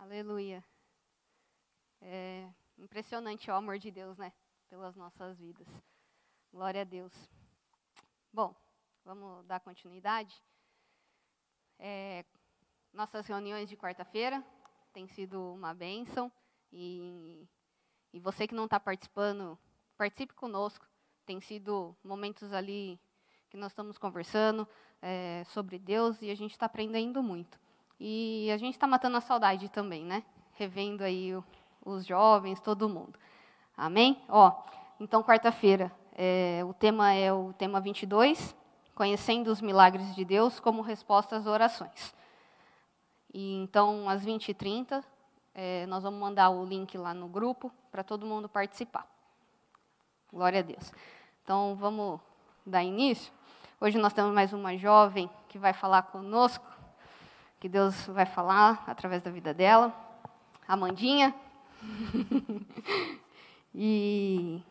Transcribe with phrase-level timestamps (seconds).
[0.00, 0.64] Aleluia.
[2.00, 2.48] É
[2.78, 4.32] impressionante o amor de Deus, né?
[4.66, 5.68] Pelas nossas vidas.
[6.50, 7.12] Glória a Deus.
[8.32, 8.56] Bom,
[9.04, 10.42] vamos dar continuidade.
[11.78, 12.24] É,
[12.94, 14.42] nossas reuniões de quarta-feira
[14.90, 16.32] têm sido uma bênção.
[16.72, 17.46] E,
[18.10, 19.58] e você que não está participando,
[19.98, 20.88] participe conosco.
[21.26, 22.98] Tem sido momentos ali
[23.50, 24.66] que nós estamos conversando
[25.02, 27.59] é, sobre Deus e a gente está aprendendo muito.
[28.02, 30.22] E a gente está matando a saudade também, né?
[30.54, 31.44] Revendo aí o,
[31.84, 33.18] os jovens, todo mundo.
[33.76, 34.22] Amém?
[34.26, 34.52] Ó,
[34.98, 38.56] então, quarta-feira, é, o tema é o tema 22,
[38.94, 42.14] Conhecendo os Milagres de Deus como Resposta às Orações.
[43.34, 45.04] E então, às 20h30,
[45.54, 49.06] é, nós vamos mandar o link lá no grupo para todo mundo participar.
[50.32, 50.90] Glória a Deus.
[51.44, 52.18] Então, vamos
[52.64, 53.30] dar início.
[53.78, 56.79] Hoje nós temos mais uma jovem que vai falar conosco
[57.60, 59.94] que Deus vai falar através da vida dela.
[60.66, 61.34] Amandinha.
[63.74, 64.62] e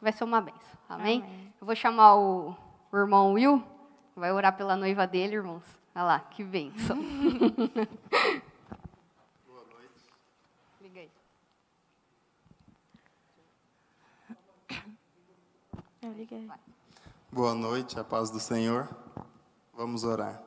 [0.00, 0.78] vai ser uma benção.
[0.88, 1.22] Amém?
[1.22, 1.52] Amém.
[1.58, 2.54] Eu vou chamar o,
[2.92, 3.64] o irmão Will,
[4.14, 5.64] vai orar pela noiva dele, irmãos.
[5.94, 6.96] Olha lá, que benção.
[9.46, 10.06] Boa noite.
[10.82, 11.10] Liga aí.
[16.02, 16.48] Eu liguei.
[17.32, 18.88] Boa noite, a paz do Senhor.
[19.74, 20.42] Vamos orar.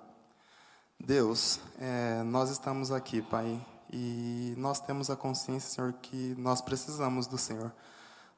[1.11, 3.59] Deus, é, nós estamos aqui, Pai,
[3.91, 7.69] e nós temos a consciência, Senhor, que nós precisamos do Senhor.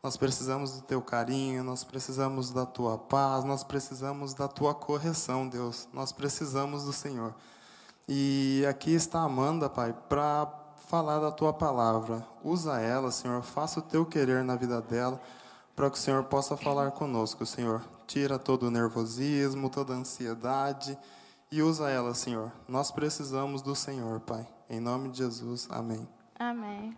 [0.02, 5.48] Nós precisamos do Teu carinho, nós precisamos da Tua paz, nós precisamos da Tua correção,
[5.48, 5.88] Deus.
[5.94, 7.36] Nós precisamos do Senhor.
[8.10, 10.52] E aqui está Amanda, Pai, para
[10.88, 12.26] falar da Tua palavra.
[12.44, 15.22] Usa ela, Senhor, faça o Teu querer na vida dela,
[15.76, 17.84] para que o Senhor possa falar conosco, Senhor.
[18.08, 20.98] Tira todo o nervosismo, toda a ansiedade
[21.54, 22.52] e usa ela, Senhor.
[22.68, 24.44] Nós precisamos do Senhor, Pai.
[24.68, 26.10] Em nome de Jesus, amém.
[26.40, 26.98] Amém.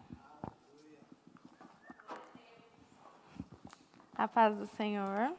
[4.17, 5.33] A paz do Senhor.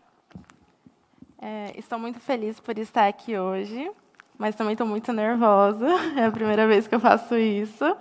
[1.40, 3.90] É, estou muito feliz por estar aqui hoje,
[4.36, 5.86] mas também estou muito nervosa.
[6.14, 7.96] É a primeira vez que eu faço isso.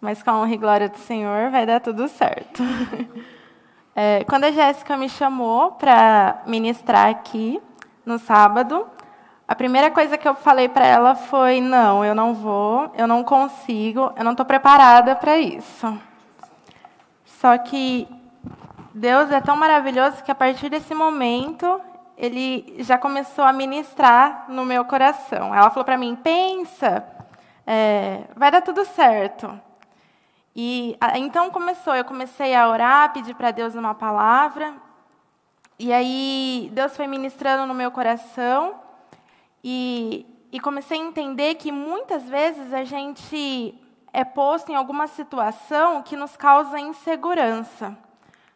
[0.00, 2.62] Mas com a honra e glória do Senhor vai dar tudo certo.
[4.00, 7.60] É, quando a Jéssica me chamou para ministrar aqui
[8.06, 8.86] no sábado,
[9.48, 13.24] a primeira coisa que eu falei para ela foi: não, eu não vou, eu não
[13.24, 15.98] consigo, eu não estou preparada para isso.
[17.24, 18.06] Só que
[18.92, 21.80] Deus é tão maravilhoso que a partir desse momento
[22.14, 25.54] ele já começou a ministrar no meu coração.
[25.54, 27.02] Ela falou para mim: pensa,
[27.66, 29.58] é, vai dar tudo certo.
[30.54, 34.74] E então começou, eu comecei a orar, pedir para Deus uma palavra.
[35.78, 38.87] E aí Deus foi ministrando no meu coração.
[39.62, 43.74] E, e comecei a entender que muitas vezes a gente
[44.12, 47.96] é posto em alguma situação que nos causa insegurança.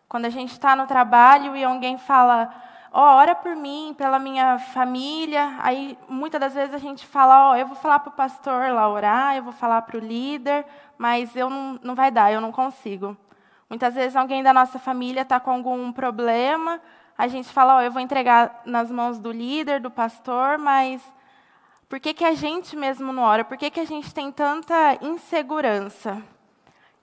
[0.09, 2.53] Quando a gente está no trabalho e alguém fala,
[2.93, 7.49] ó, oh, ora por mim, pela minha família, aí muitas das vezes a gente fala,
[7.49, 10.01] ó, oh, eu vou falar para o pastor lá orar, eu vou falar para o
[10.01, 10.67] líder,
[10.99, 13.17] mas eu não, não vai dar, eu não consigo.
[13.69, 16.79] Muitas vezes alguém da nossa família está com algum problema,
[17.17, 21.03] a gente fala, eu vou entregar nas mãos do líder, do pastor, mas
[21.89, 23.45] por que, que a gente mesmo não ora?
[23.45, 26.23] Por que, que a gente tem tanta insegurança?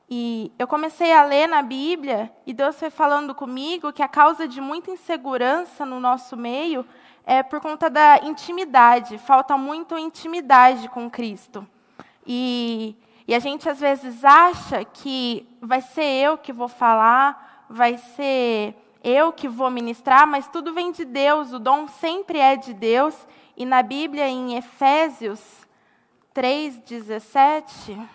[0.10, 4.48] E eu comecei a ler na Bíblia e Deus foi falando comigo que a causa
[4.48, 6.84] de muita insegurança no nosso meio
[7.24, 11.68] é por conta da intimidade, falta muito intimidade com Cristo.
[12.26, 12.96] E,
[13.28, 18.76] e a gente às vezes acha que vai ser eu que vou falar, vai ser
[19.04, 23.16] eu que vou ministrar, mas tudo vem de Deus, o dom sempre é de Deus.
[23.56, 25.40] E na Bíblia, em Efésios
[26.34, 28.08] 3,17.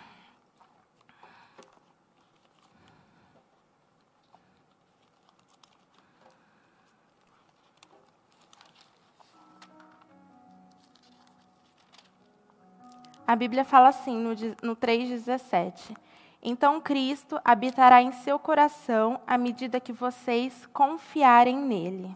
[13.26, 14.30] A Bíblia fala assim no,
[14.62, 15.96] no 3,17.
[16.46, 22.14] Então Cristo habitará em seu coração à medida que vocês confiarem nele.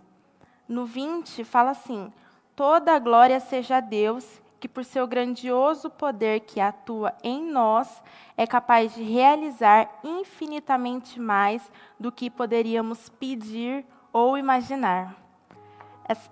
[0.68, 2.12] No 20 fala assim:
[2.54, 8.02] Toda a glória seja a Deus, que por seu grandioso poder que atua em nós,
[8.36, 15.16] é capaz de realizar infinitamente mais do que poderíamos pedir ou imaginar.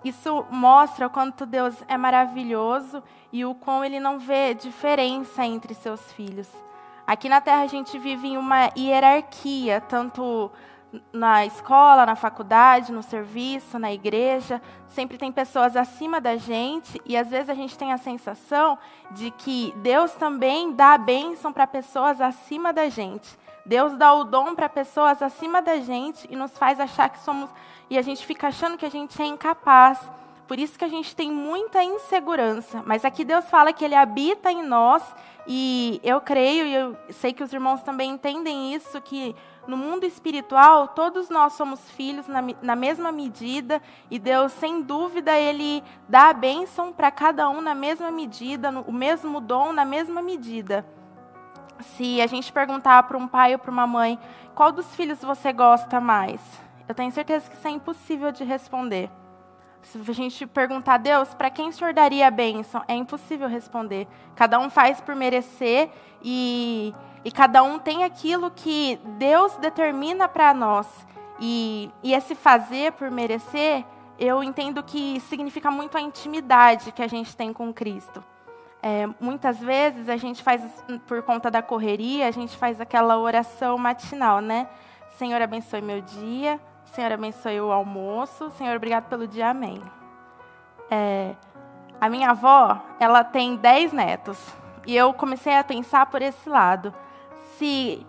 [0.03, 3.01] Isso mostra o quanto Deus é maravilhoso
[3.31, 6.66] e o quão ele não vê diferença entre seus filhos.
[7.07, 10.51] Aqui na Terra a gente vive em uma hierarquia, tanto
[11.13, 17.15] na escola, na faculdade, no serviço, na igreja, sempre tem pessoas acima da gente e
[17.15, 18.77] às vezes a gente tem a sensação
[19.11, 23.39] de que Deus também dá a bênção para pessoas acima da gente.
[23.65, 27.49] Deus dá o dom para pessoas acima da gente e nos faz achar que somos
[27.89, 29.97] e a gente fica achando que a gente é incapaz.
[30.45, 32.81] Por isso que a gente tem muita insegurança.
[32.85, 35.03] Mas aqui Deus fala que Ele habita em nós
[35.47, 39.33] e eu creio e eu sei que os irmãos também entendem isso que
[39.65, 45.37] no mundo espiritual, todos nós somos filhos na, na mesma medida, e Deus, sem dúvida,
[45.37, 49.85] Ele dá a bênção para cada um na mesma medida, no, o mesmo dom na
[49.85, 50.85] mesma medida.
[51.79, 54.17] Se a gente perguntar para um pai ou para uma mãe,
[54.55, 56.41] qual dos filhos você gosta mais?
[56.87, 59.09] Eu tenho certeza que isso é impossível de responder.
[59.91, 62.83] Se a gente perguntar a Deus, para quem o Senhor daria a bênção?
[62.87, 64.07] É impossível responder.
[64.35, 65.89] Cada um faz por merecer
[66.21, 66.93] e
[67.27, 70.87] e cada um tem aquilo que Deus determina para nós.
[71.41, 73.83] E, e esse fazer por merecer,
[74.17, 78.23] eu entendo que significa muito a intimidade que a gente tem com Cristo.
[78.81, 80.61] É, muitas vezes a gente faz,
[81.05, 84.67] por conta da correria, a gente faz aquela oração matinal, né?
[85.17, 86.59] Senhor, abençoe meu dia.
[86.97, 88.49] Senhor, abençoe o almoço.
[88.57, 89.51] Senhor, obrigado pelo dia.
[89.51, 89.79] Amém.
[90.89, 91.35] É,
[92.01, 94.43] a minha avó, ela tem dez netos.
[94.87, 96.91] E eu comecei a pensar por esse lado
[97.55, 98.03] se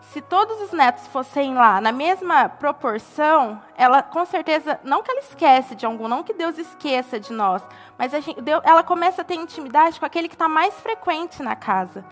[0.00, 5.20] se todos os netos fossem lá na mesma proporção, ela com certeza, não que ela
[5.20, 7.62] esquece de algum, não que Deus esqueça de nós,
[7.96, 12.04] mas gente, ela começa a ter intimidade com aquele que está mais frequente na casa.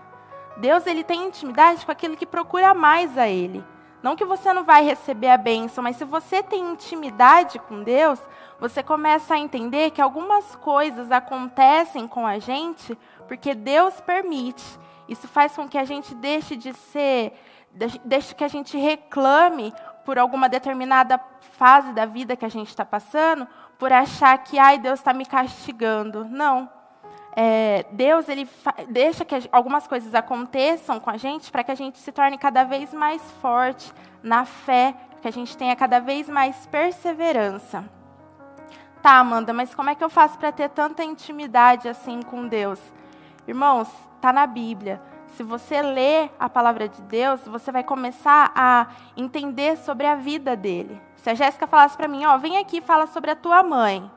[0.55, 3.61] Deus ele tem intimidade com aquele que procura mais a Ele.
[4.01, 8.19] Não que você não vai receber a bênção, mas se você tem intimidade com Deus,
[8.59, 14.63] você começa a entender que algumas coisas acontecem com a gente porque Deus permite.
[15.07, 17.33] Isso faz com que a gente deixe de ser,
[18.03, 19.73] deixe que a gente reclame
[20.03, 21.19] por alguma determinada
[21.57, 23.47] fase da vida que a gente está passando,
[23.77, 26.25] por achar que, ai, Deus está me castigando.
[26.25, 26.69] Não.
[27.33, 28.47] É, Deus ele
[28.89, 32.63] deixa que algumas coisas aconteçam com a gente para que a gente se torne cada
[32.63, 33.91] vez mais forte
[34.21, 37.85] na fé, que a gente tenha cada vez mais perseverança.
[39.01, 42.79] Tá, Amanda, mas como é que eu faço para ter tanta intimidade assim com Deus?
[43.47, 45.01] Irmãos, está na Bíblia.
[45.29, 50.55] Se você ler a palavra de Deus, você vai começar a entender sobre a vida
[50.55, 51.01] dele.
[51.15, 54.11] Se a Jéssica falasse para mim, ó, vem aqui e fala sobre a tua mãe.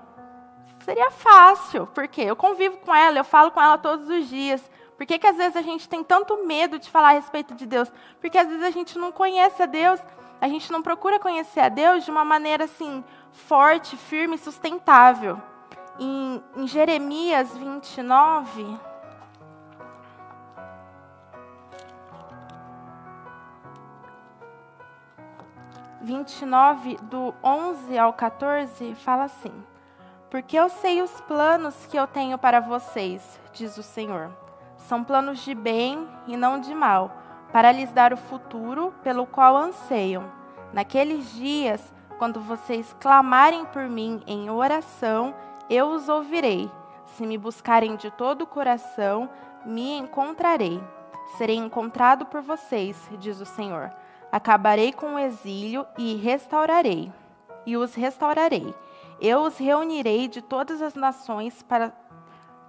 [0.84, 4.62] Seria fácil, porque eu convivo com ela, eu falo com ela todos os dias.
[4.98, 7.64] Por que, que às vezes a gente tem tanto medo de falar a respeito de
[7.64, 7.90] Deus?
[8.20, 9.98] Porque às vezes a gente não conhece a Deus,
[10.38, 13.02] a gente não procura conhecer a Deus de uma maneira assim,
[13.32, 15.40] forte, firme, sustentável.
[15.98, 18.78] Em, em Jeremias 29,
[26.02, 29.64] 29, do 11 ao 14, fala assim:
[30.34, 34.36] Porque eu sei os planos que eu tenho para vocês, diz o Senhor.
[34.76, 37.16] São planos de bem e não de mal,
[37.52, 40.24] para lhes dar o futuro pelo qual anseiam.
[40.72, 45.32] Naqueles dias, quando vocês clamarem por mim em oração,
[45.70, 46.68] eu os ouvirei.
[47.06, 49.30] Se me buscarem de todo o coração,
[49.64, 50.82] me encontrarei.
[51.38, 53.92] Serei encontrado por vocês, diz o Senhor.
[54.32, 57.12] Acabarei com o exílio e restaurarei,
[57.64, 58.74] e os restaurarei.
[59.20, 61.92] Eu os reunirei de todas as nações para,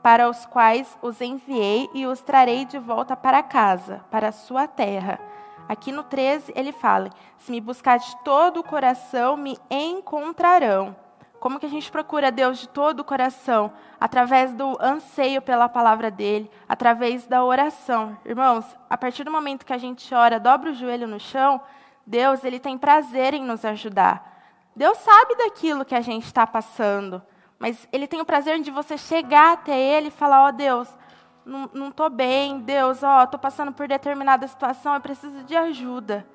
[0.02, 4.68] para os quais os enviei e os trarei de volta para casa, para a sua
[4.68, 5.20] terra.
[5.68, 10.96] Aqui no 13 ele fala: Se me buscar de todo o coração, me encontrarão.
[11.40, 13.72] Como que a gente procura Deus de todo o coração?
[14.00, 18.18] Através do anseio pela palavra dele, através da oração.
[18.26, 21.62] Irmãos, a partir do momento que a gente ora, dobra o joelho no chão,
[22.06, 24.35] Deus ele tem prazer em nos ajudar.
[24.76, 27.22] Deus sabe daquilo que a gente está passando,
[27.58, 30.88] mas Ele tem o prazer de você chegar até Ele e falar: Ó oh, Deus,
[31.46, 36.28] não estou bem, Deus, ó, oh, estou passando por determinada situação, eu preciso de ajuda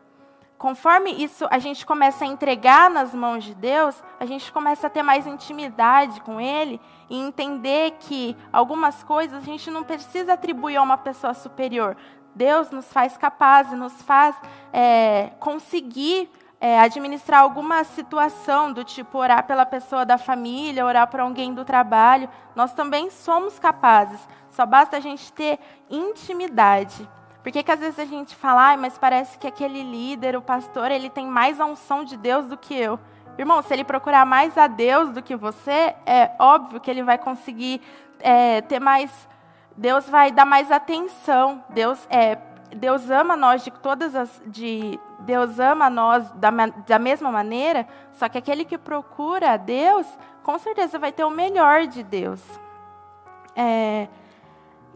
[0.61, 4.91] conforme isso a gente começa a entregar nas mãos de Deus, a gente começa a
[4.91, 6.79] ter mais intimidade com Ele
[7.09, 11.97] e entender que algumas coisas a gente não precisa atribuir a uma pessoa superior.
[12.35, 14.37] Deus nos faz capazes, nos faz
[14.71, 16.31] é, conseguir
[16.61, 21.65] é, administrar alguma situação do tipo orar pela pessoa da família, orar para alguém do
[21.65, 22.29] trabalho.
[22.55, 24.21] Nós também somos capazes.
[24.51, 27.09] Só basta a gente ter intimidade.
[27.43, 30.43] Por que, que às vezes a gente fala, ah, mas parece que aquele líder, o
[30.43, 33.01] pastor, ele tem mais a unção de Deus do que eu?
[33.39, 37.17] Irmão, se ele procurar mais a Deus do que você, é óbvio que ele vai
[37.17, 37.81] conseguir
[38.19, 39.11] é, ter mais.
[39.75, 41.65] Deus vai dar mais atenção.
[41.71, 42.37] Deus é,
[42.77, 46.51] Deus ama nós de todas as, de, Deus ama nós da,
[46.87, 50.07] da mesma maneira, só que aquele que procura a Deus,
[50.43, 52.43] com certeza vai ter o melhor de Deus.
[53.55, 54.09] É,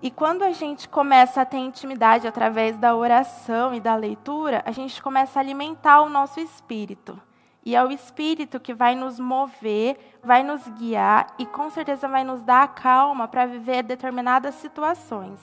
[0.02, 4.70] e quando a gente começa a ter intimidade através da oração e da leitura, a
[4.70, 7.20] gente começa a alimentar o nosso espírito.
[7.66, 12.22] E é o Espírito que vai nos mover, vai nos guiar e com certeza vai
[12.22, 15.40] nos dar a calma para viver determinadas situações.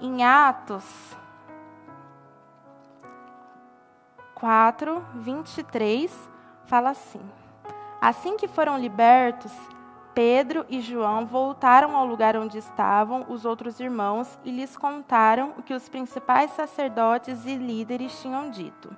[0.00, 1.19] Em Atos
[4.40, 6.30] 4, 23,
[6.64, 7.20] fala assim:
[8.00, 9.52] Assim que foram libertos,
[10.14, 15.62] Pedro e João voltaram ao lugar onde estavam os outros irmãos e lhes contaram o
[15.62, 18.96] que os principais sacerdotes e líderes tinham dito.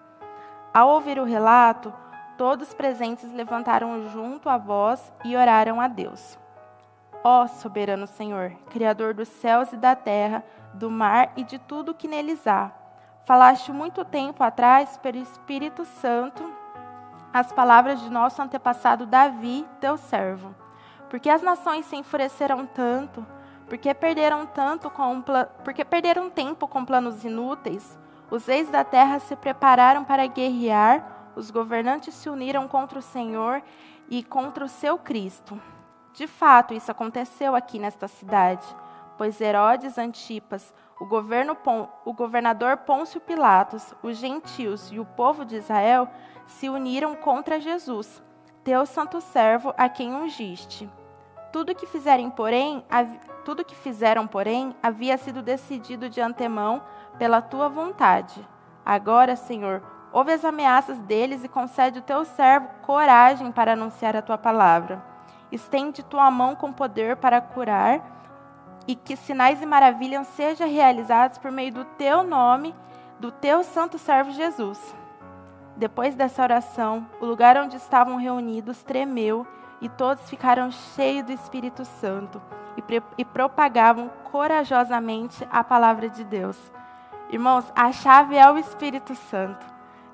[0.73, 1.93] Ao ouvir o relato,
[2.39, 6.39] todos presentes levantaram junto a voz e oraram a Deus.
[7.25, 12.07] Ó soberano Senhor, Criador dos céus e da terra, do mar e de tudo que
[12.07, 12.71] neles há,
[13.25, 16.51] falaste muito tempo atrás pelo Espírito Santo
[17.33, 20.55] as palavras de nosso antepassado Davi, teu servo.
[21.09, 23.27] Porque as nações se enfureceram tanto,
[23.67, 25.23] porque perderam tanto com
[25.65, 27.99] porque perderam tempo com planos inúteis,
[28.31, 33.63] os reis da terra se prepararam para guerrear os governantes se uniram contra o Senhor
[34.09, 35.61] e contra o seu Cristo.
[36.13, 38.67] De fato, isso aconteceu aqui nesta cidade,
[39.17, 46.09] pois Herodes Antipas, o, o governador Pôncio Pilatos, os gentios e o povo de Israel
[46.47, 48.23] se uniram contra Jesus,
[48.65, 50.89] teu santo servo a quem ungiste.
[51.53, 52.85] Tudo que fizerem, porém,
[53.45, 56.83] tudo que fizeram, porém, havia sido decidido de antemão
[57.19, 58.47] pela tua vontade.
[58.85, 59.83] Agora, Senhor,
[60.13, 65.03] Ouve as ameaças deles e concede o teu servo coragem para anunciar a tua palavra.
[65.51, 68.22] Estende tua mão com poder para curar
[68.87, 72.75] e que sinais e maravilhas sejam realizados por meio do teu nome,
[73.19, 74.95] do teu santo servo Jesus.
[75.77, 79.47] Depois dessa oração, o lugar onde estavam reunidos tremeu
[79.81, 82.41] e todos ficaram cheios do Espírito Santo
[82.77, 82.83] e,
[83.19, 86.59] e propagavam corajosamente a palavra de Deus.
[87.31, 89.65] Irmãos, a chave é o Espírito Santo.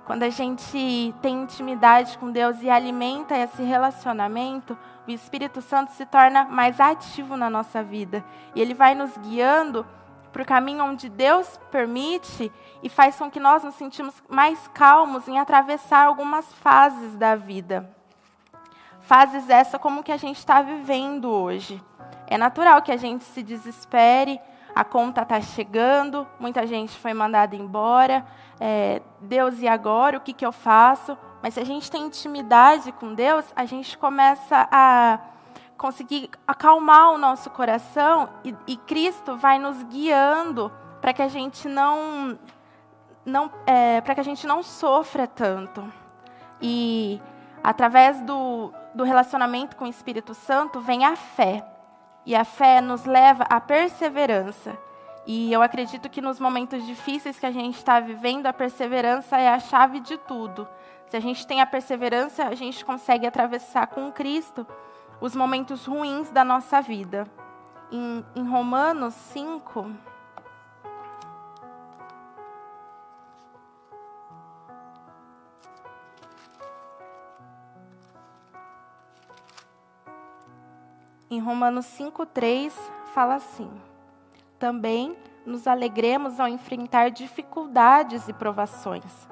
[0.08, 4.74] Quando a gente tem intimidade com Deus e alimenta esse relacionamento,
[5.06, 8.24] o Espírito Santo se torna mais ativo na nossa vida.
[8.54, 9.86] E ele vai nos guiando
[10.32, 12.50] para o caminho onde Deus permite
[12.82, 17.94] e faz com que nós nos sentimos mais calmos em atravessar algumas fases da vida.
[19.02, 21.84] Fases essa como que a gente está vivendo hoje.
[22.26, 24.40] É natural que a gente se desespere,
[24.78, 28.24] a conta está chegando, muita gente foi mandada embora.
[28.60, 30.18] É, Deus, e agora?
[30.18, 31.18] O que, que eu faço?
[31.42, 35.18] Mas se a gente tem intimidade com Deus, a gente começa a
[35.76, 40.70] conseguir acalmar o nosso coração e, e Cristo vai nos guiando
[41.00, 42.38] para que a gente não,
[43.26, 45.92] não é, para que a gente não sofra tanto.
[46.62, 47.20] E
[47.64, 51.64] através do, do relacionamento com o Espírito Santo vem a fé.
[52.28, 54.76] E a fé nos leva à perseverança.
[55.26, 59.48] E eu acredito que nos momentos difíceis que a gente está vivendo, a perseverança é
[59.48, 60.68] a chave de tudo.
[61.06, 64.66] Se a gente tem a perseverança, a gente consegue atravessar com Cristo
[65.22, 67.26] os momentos ruins da nossa vida.
[67.90, 69.90] Em, em Romanos 5,
[81.30, 82.72] Em Romanos 5,3
[83.12, 83.70] fala assim:
[84.58, 89.28] Também nos alegremos ao enfrentar dificuldades e provações,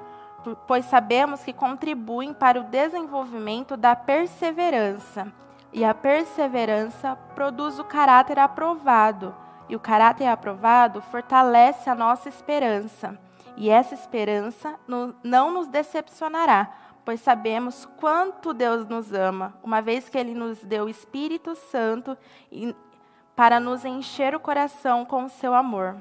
[0.67, 5.33] pois sabemos que contribuem para o desenvolvimento da perseverança.
[5.73, 9.35] E a perseverança produz o caráter aprovado,
[9.67, 13.17] e o caráter aprovado fortalece a nossa esperança.
[13.55, 14.75] E essa esperança
[15.23, 16.69] não nos decepcionará,
[17.07, 22.17] pois sabemos quanto Deus nos ama, uma vez que Ele nos deu o Espírito Santo
[23.33, 25.95] para nos encher o coração com o seu amor.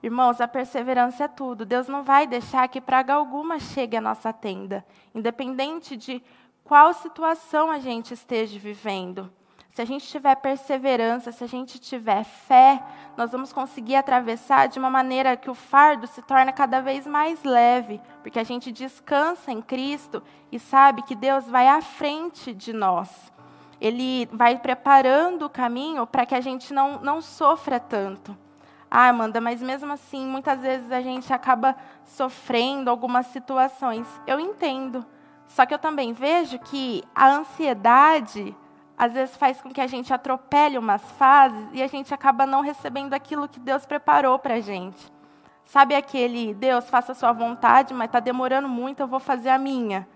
[0.00, 1.66] Irmãos, a perseverança é tudo.
[1.66, 6.22] Deus não vai deixar que praga alguma chegue à nossa tenda, independente de
[6.62, 9.28] qual situação a gente esteja vivendo.
[9.72, 12.82] Se a gente tiver perseverança, se a gente tiver fé,
[13.16, 17.42] nós vamos conseguir atravessar de uma maneira que o fardo se torna cada vez mais
[17.42, 22.70] leve, porque a gente descansa em Cristo e sabe que Deus vai à frente de
[22.70, 23.32] nós.
[23.80, 28.36] Ele vai preparando o caminho para que a gente não, não sofra tanto.
[28.90, 31.74] Ah, Amanda, mas mesmo assim, muitas vezes a gente acaba
[32.04, 34.06] sofrendo algumas situações.
[34.26, 35.02] Eu entendo.
[35.46, 38.54] Só que eu também vejo que a ansiedade
[38.96, 42.60] às vezes faz com que a gente atropele umas fases e a gente acaba não
[42.60, 45.12] recebendo aquilo que Deus preparou para a gente.
[45.64, 49.58] Sabe aquele Deus, faça a sua vontade, mas está demorando muito, eu vou fazer a
[49.58, 50.06] minha.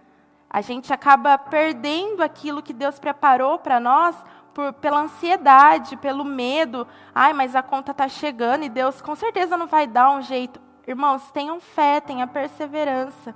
[0.48, 4.16] A gente acaba perdendo aquilo que Deus preparou para nós
[4.54, 6.86] por, pela ansiedade, pelo medo.
[7.14, 10.60] Ai, mas a conta está chegando e Deus com certeza não vai dar um jeito.
[10.86, 13.34] Irmãos, tenham fé, tenham perseverança.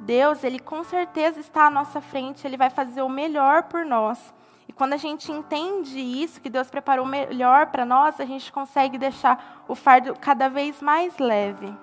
[0.00, 4.32] Deus, Ele com certeza está à nossa frente, Ele vai fazer o melhor por nós.
[4.70, 8.96] E quando a gente entende isso, que Deus preparou melhor para nós, a gente consegue
[8.98, 11.74] deixar o fardo cada vez mais leve.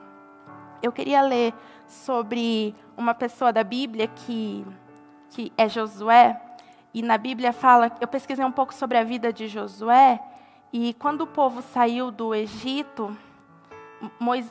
[0.82, 1.54] Eu queria ler
[1.86, 4.66] sobre uma pessoa da Bíblia que,
[5.32, 6.42] que é Josué.
[6.94, 10.18] E na Bíblia fala, eu pesquisei um pouco sobre a vida de Josué.
[10.72, 13.14] E quando o povo saiu do Egito,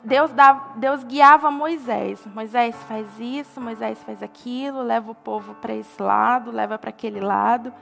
[0.05, 2.27] Deus, dava, Deus guiava Moisés.
[2.27, 7.21] Moisés faz isso, Moisés faz aquilo, leva o povo para esse lado, leva para aquele
[7.21, 7.73] lado.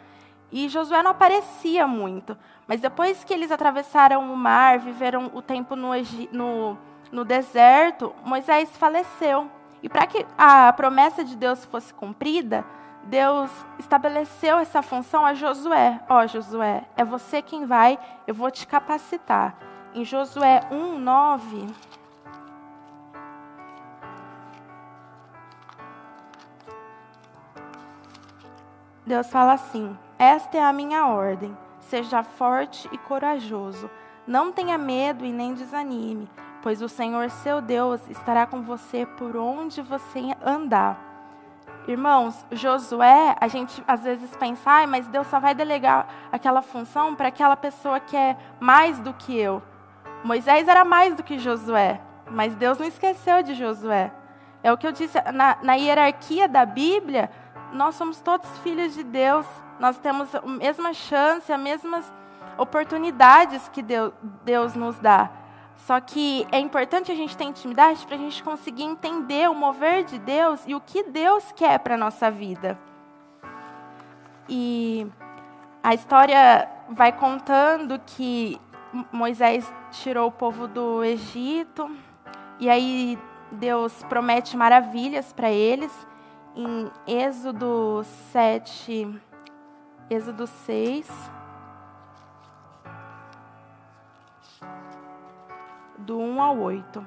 [0.55, 2.39] E Josué não aparecia muito.
[2.65, 5.91] Mas depois que eles atravessaram o mar, viveram o tempo no,
[6.31, 6.79] no,
[7.11, 9.51] no deserto, Moisés faleceu.
[9.83, 12.65] E para que a promessa de Deus fosse cumprida,
[13.03, 16.01] Deus estabeleceu essa função a Josué.
[16.09, 19.57] Ó, oh, Josué, é você quem vai, eu vou te capacitar
[19.93, 21.67] em Josué 1, 9.
[29.05, 31.55] Deus fala assim: Esta é a minha ordem.
[31.81, 33.91] Seja forte e corajoso.
[34.27, 36.31] Não tenha medo e nem desanime,
[36.63, 40.99] pois o Senhor seu Deus estará com você por onde você andar.
[41.87, 47.15] Irmãos, Josué, a gente às vezes pensa, ah, mas Deus só vai delegar aquela função
[47.15, 49.63] para aquela pessoa que é mais do que eu.
[50.25, 52.01] Moisés era mais do que Josué,
[52.31, 54.11] mas Deus não esqueceu de Josué.
[54.63, 57.31] É o que eu disse, na, na hierarquia da Bíblia,
[57.75, 59.45] nós somos todos filhos de Deus,
[59.81, 62.11] nós temos a mesma chance, as mesmas
[62.57, 65.31] oportunidades que Deus, nos dá.
[65.77, 70.05] Só que é importante a gente ter intimidade para a gente conseguir entender o mover
[70.05, 72.79] de Deus e o que Deus quer para a nossa vida.
[74.49, 75.07] E
[75.83, 78.61] a história vai contando que
[79.11, 81.91] Moisés tirou o povo do Egito,
[82.61, 83.19] e aí
[83.51, 86.07] Deus promete maravilhas para eles.
[86.57, 89.21] Em Êxodo 7,
[90.09, 91.11] Êxodo 6,
[95.99, 97.05] do 1 ao 8.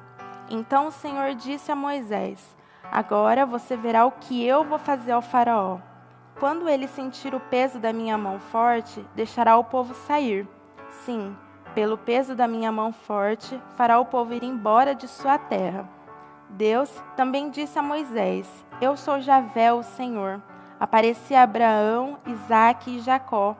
[0.49, 2.57] Então o Senhor disse a Moisés:
[2.91, 5.79] Agora você verá o que eu vou fazer ao Faraó.
[6.37, 10.45] Quando ele sentir o peso da minha mão forte, deixará o povo sair.
[11.05, 11.33] Sim,
[11.73, 15.96] pelo peso da minha mão forte, fará o povo ir embora de sua terra.
[16.49, 18.47] Deus também disse a Moisés:
[18.81, 20.41] Eu sou Javé, o Senhor.
[20.79, 23.55] Apareci a Abraão, Isaque e Jacó,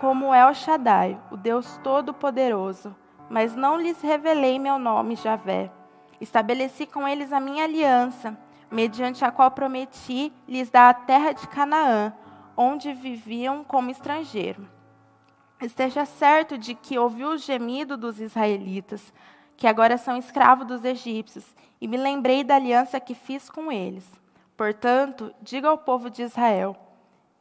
[0.00, 2.96] como El Shaddai, o Deus Todo-Poderoso,
[3.28, 5.70] mas não lhes revelei meu nome, Javé.
[6.20, 8.38] Estabeleci com eles a minha aliança,
[8.70, 12.14] mediante a qual prometi lhes dar a terra de Canaã,
[12.56, 14.66] onde viviam como estrangeiros.
[15.60, 19.12] Esteja certo de que ouvi o gemido dos israelitas,
[19.56, 24.10] que agora são escravos dos egípcios, e me lembrei da aliança que fiz com eles.
[24.56, 26.74] Portanto, diga ao povo de Israel: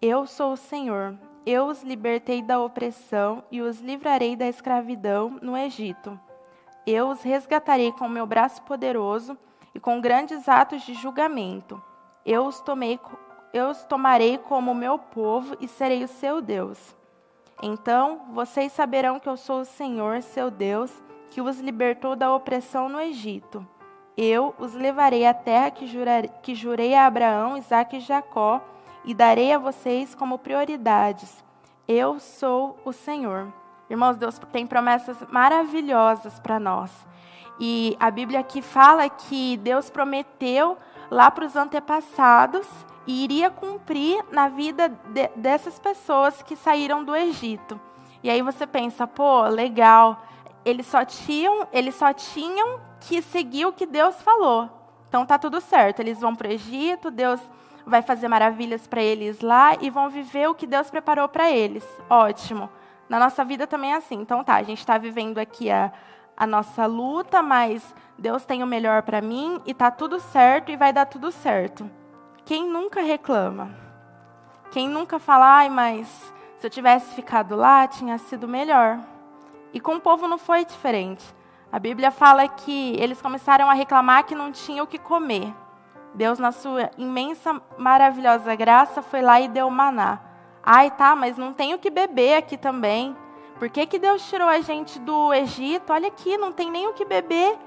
[0.01, 5.55] Eu sou o Senhor, eu os libertei da opressão e os livrarei da escravidão no
[5.55, 6.19] Egito.
[6.85, 9.37] Eu os resgatarei com meu braço poderoso
[9.73, 11.81] e com grandes atos de julgamento.
[12.25, 12.99] Eu os, tomei,
[13.53, 16.93] eu os tomarei como meu povo e serei o seu Deus.
[17.61, 20.91] Então vocês saberão que eu sou o Senhor, seu Deus,
[21.29, 23.65] que os libertou da opressão no Egito.
[24.15, 28.61] Eu os levarei à terra que, jurar, que jurei a Abraão, Isaque e Jacó,
[29.03, 31.43] e darei a vocês como prioridades.
[31.87, 33.51] Eu sou o Senhor.
[33.89, 36.91] Irmãos, Deus tem promessas maravilhosas para nós.
[37.59, 40.77] E a Bíblia aqui fala que Deus prometeu
[41.11, 42.67] lá para os antepassados
[43.05, 47.79] e iria cumprir na vida de, dessas pessoas que saíram do Egito.
[48.23, 50.23] E aí você pensa, pô, legal,
[50.63, 54.69] eles só tinham, eles só tinham que seguir o que Deus falou.
[55.07, 57.39] Então tá tudo certo, eles vão para o Egito, Deus
[57.85, 61.85] vai fazer maravilhas para eles lá e vão viver o que Deus preparou para eles.
[62.09, 62.69] Ótimo.
[63.09, 64.15] Na nossa vida também é assim.
[64.15, 65.91] Então tá, a gente está vivendo aqui a,
[66.35, 70.77] a nossa luta, mas Deus tem o melhor para mim e tá tudo certo e
[70.77, 71.89] vai dar tudo certo.
[72.45, 73.69] Quem nunca reclama?
[74.71, 78.99] Quem nunca fala, ai, mas se eu tivesse ficado lá, tinha sido melhor.
[79.73, 81.23] E com o povo não foi diferente.
[81.73, 85.51] A Bíblia fala que eles começaram a reclamar que não tinham o que comer.
[86.13, 90.19] Deus, na sua imensa, maravilhosa graça, foi lá e deu maná.
[90.61, 93.17] Ai, tá, mas não tem o que beber aqui também.
[93.57, 95.91] Por que, que Deus tirou a gente do Egito?
[95.91, 97.57] Olha aqui, não tem nem o que beber.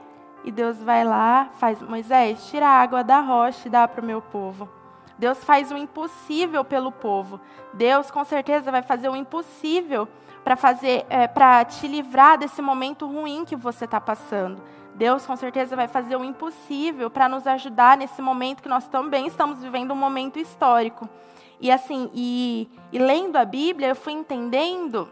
[0.45, 4.07] e Deus vai lá, faz Moisés, tira a água da rocha e dá para o
[4.07, 4.69] meu povo.
[5.19, 7.41] Deus faz o impossível pelo povo.
[7.73, 10.07] Deus com certeza vai fazer o impossível
[10.47, 14.63] para fazer, é, para te livrar desse momento ruim que você está passando.
[14.95, 19.27] Deus com certeza vai fazer o impossível para nos ajudar nesse momento que nós também
[19.27, 21.09] estamos vivendo um momento histórico.
[21.61, 25.09] E assim, e, e lendo a Bíblia, eu fui entendendo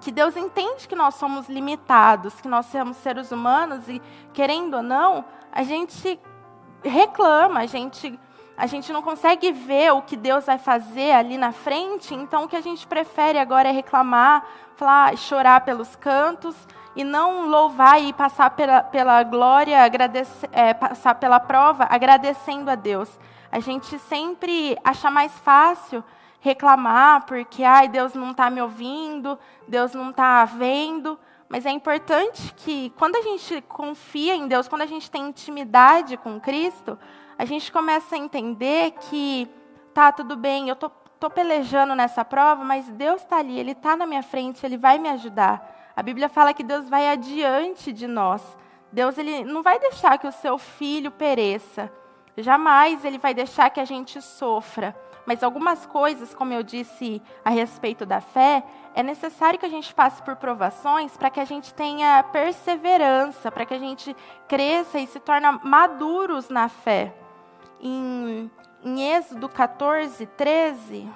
[0.00, 4.82] que Deus entende que nós somos limitados, que nós somos seres humanos e, querendo ou
[4.82, 6.18] não, a gente
[6.82, 8.18] reclama, a gente,
[8.58, 12.48] a gente não consegue ver o que Deus vai fazer ali na frente, então o
[12.48, 14.44] que a gente prefere agora é reclamar,
[14.74, 16.56] falar, chorar pelos cantos
[16.96, 22.74] e não louvar e passar pela, pela glória, agradecer, é, passar pela prova agradecendo a
[22.74, 23.08] Deus.
[23.52, 26.02] A gente sempre acha mais fácil
[26.40, 31.16] reclamar porque ai Deus não está me ouvindo, Deus não está vendo.
[31.48, 36.16] Mas é importante que quando a gente confia em Deus, quando a gente tem intimidade
[36.16, 36.98] com Cristo,
[37.38, 39.48] a gente começa a entender que
[39.94, 43.96] tá tudo bem, eu tô, tô pelejando nessa prova, mas Deus está ali, Ele está
[43.96, 45.92] na minha frente, Ele vai me ajudar.
[45.94, 48.56] A Bíblia fala que Deus vai adiante de nós.
[48.92, 51.92] Deus ele não vai deixar que o seu filho pereça.
[52.36, 54.96] Jamais ele vai deixar que a gente sofra.
[55.26, 58.62] Mas algumas coisas, como eu disse a respeito da fé,
[58.94, 63.66] é necessário que a gente passe por provações para que a gente tenha perseverança, para
[63.66, 67.12] que a gente cresça e se torne maduros na fé.
[67.80, 68.50] Em,
[68.84, 71.08] em Êxodo 14, 13.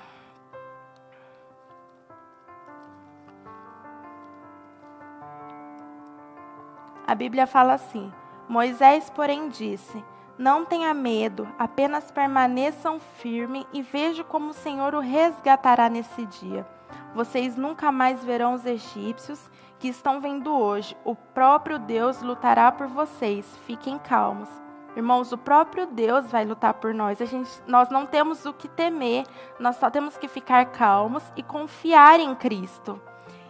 [7.07, 8.13] A Bíblia fala assim:
[8.49, 10.03] Moisés, porém, disse:
[10.39, 16.67] não tenha medo, apenas permaneçam firme e veja como o Senhor o resgatará nesse dia.
[17.15, 20.97] Vocês nunca mais verão os egípcios que estão vendo hoje.
[21.05, 23.57] O próprio Deus lutará por vocês.
[23.67, 24.49] Fiquem calmos.
[24.95, 27.21] Irmãos, o próprio Deus vai lutar por nós.
[27.21, 29.25] A gente, nós não temos o que temer,
[29.59, 33.01] nós só temos que ficar calmos e confiar em Cristo.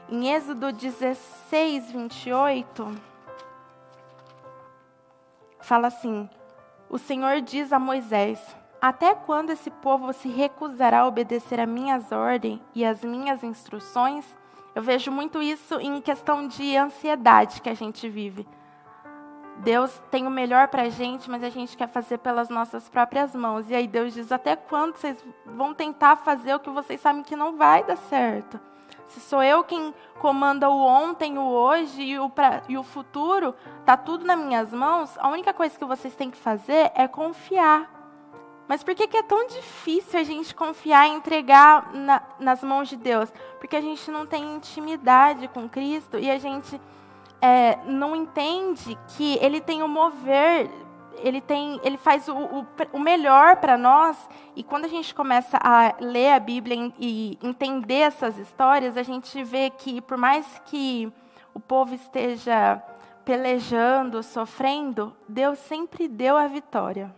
[0.08, 2.90] Em Êxodo 16, 28,
[5.60, 6.28] fala assim:
[6.92, 12.12] o Senhor diz a Moisés: Até quando esse povo se recusará a obedecer a minhas
[12.12, 14.26] ordens e as minhas instruções?
[14.74, 18.46] Eu vejo muito isso em questão de ansiedade que a gente vive.
[19.62, 23.34] Deus tem o melhor para a gente, mas a gente quer fazer pelas nossas próprias
[23.34, 23.70] mãos.
[23.70, 27.36] E aí Deus diz: Até quando vocês vão tentar fazer o que vocês sabem que
[27.36, 28.58] não vai dar certo?
[29.06, 33.54] Se sou eu quem comanda o ontem, o hoje e o, pra, e o futuro,
[33.80, 37.88] está tudo nas minhas mãos, a única coisa que vocês têm que fazer é confiar.
[38.66, 42.88] Mas por que, que é tão difícil a gente confiar e entregar na, nas mãos
[42.88, 43.30] de Deus?
[43.60, 46.80] Porque a gente não tem intimidade com Cristo e a gente
[47.42, 50.70] é, não entende que Ele tem o mover
[51.22, 54.16] ele tem, ele faz o, o, o melhor para nós.
[54.56, 59.42] E quando a gente começa a ler a Bíblia e entender essas histórias, a gente
[59.44, 61.12] vê que por mais que
[61.54, 62.82] o povo esteja
[63.24, 67.14] pelejando, sofrendo, Deus sempre deu a vitória.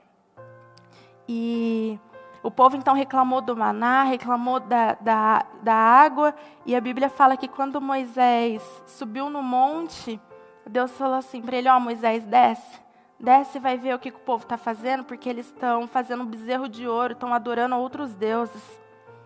[1.26, 1.98] E
[2.44, 6.34] o povo então reclamou do maná, reclamou da, da, da água,
[6.66, 10.20] e a Bíblia fala que quando Moisés subiu no monte,
[10.66, 12.84] Deus falou assim para ele: Ó, oh, Moisés, desce.
[13.18, 16.22] Desce e vai ver o que, que o povo está fazendo, porque eles estão fazendo
[16.22, 18.62] um bezerro de ouro, estão adorando outros deuses.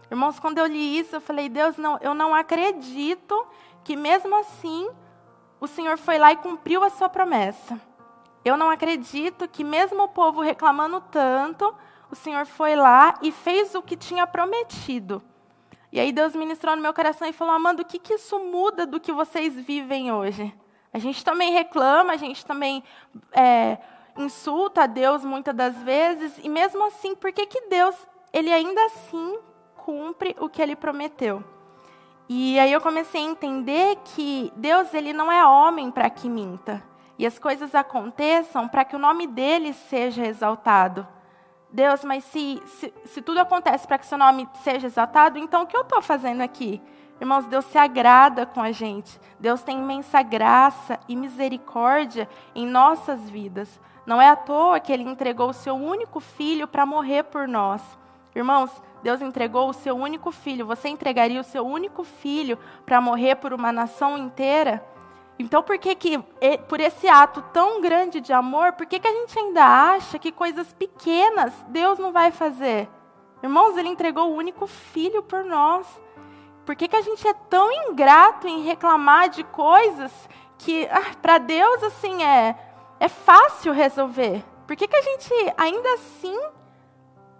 [0.08, 3.44] Irmãos, quando eu li isso, eu falei, Deus, não, eu não acredito
[3.82, 4.88] que mesmo assim
[5.60, 7.80] o Senhor foi lá e cumpriu a sua promessa.
[8.44, 11.74] Eu não acredito que mesmo o povo reclamando tanto,
[12.10, 15.22] o Senhor foi lá e fez o que tinha prometido.
[15.90, 18.86] E aí Deus ministrou no meu coração e falou, Amanda, o que, que isso muda
[18.86, 20.54] do que vocês vivem hoje?
[20.92, 22.82] A gente também reclama, a gente também
[23.32, 23.78] é,
[24.16, 27.94] insulta a Deus muitas das vezes, e mesmo assim, por que, que Deus,
[28.32, 29.38] ele ainda assim
[29.76, 31.42] cumpre o que ele prometeu?
[32.28, 36.82] E aí eu comecei a entender que Deus, ele não é homem para que minta.
[37.18, 41.08] E as coisas aconteçam para que o nome dele seja exaltado.
[41.70, 45.66] Deus, mas se, se, se tudo acontece para que seu nome seja exaltado, então o
[45.66, 46.80] que eu estou fazendo aqui?
[47.20, 49.20] Irmãos, Deus se agrada com a gente.
[49.40, 53.80] Deus tem imensa graça e misericórdia em nossas vidas.
[54.06, 57.82] Não é à toa que Ele entregou o seu único filho para morrer por nós.
[58.34, 58.70] Irmãos,
[59.02, 60.64] Deus entregou o seu único filho.
[60.66, 64.82] Você entregaria o seu único filho para morrer por uma nação inteira?
[65.38, 66.18] Então, por que, que
[66.68, 70.32] por esse ato tão grande de amor, por que, que a gente ainda acha que
[70.32, 72.88] coisas pequenas Deus não vai fazer?
[73.42, 75.86] Irmãos, Ele entregou o único filho por nós.
[76.66, 80.12] Por que, que a gente é tão ingrato em reclamar de coisas
[80.58, 82.56] que ah, para Deus assim é
[83.00, 84.44] é fácil resolver.
[84.66, 86.38] Por que, que a gente ainda assim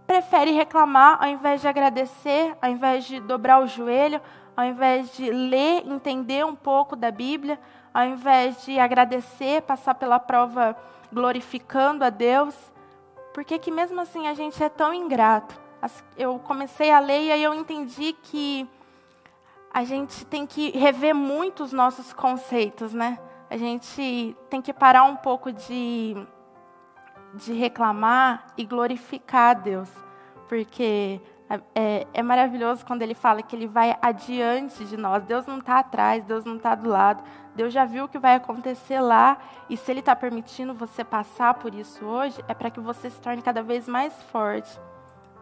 [0.07, 4.21] prefere reclamar ao invés de agradecer, ao invés de dobrar o joelho,
[4.57, 7.61] ao invés de ler, entender um pouco da Bíblia,
[7.93, 10.77] ao invés de agradecer, passar pela prova
[11.13, 12.55] glorificando a Deus?
[13.33, 15.59] Por que, que mesmo assim a gente é tão ingrato?
[16.17, 18.69] Eu comecei a ler e aí eu entendi que
[19.73, 23.19] a gente tem que rever muito os nossos conceitos, né?
[23.51, 26.17] A gente tem que parar um pouco de,
[27.35, 29.89] de reclamar e glorificar a Deus,
[30.49, 31.21] porque
[31.75, 35.23] é, é, maravilhoso quando ele fala que ele vai adiante de nós.
[35.25, 37.23] Deus não está atrás, Deus não está do lado.
[37.55, 39.39] Deus já viu o que vai acontecer lá.
[39.69, 43.21] E se Ele está permitindo você passar por isso hoje, é para que você se
[43.21, 44.79] torne cada vez mais forte.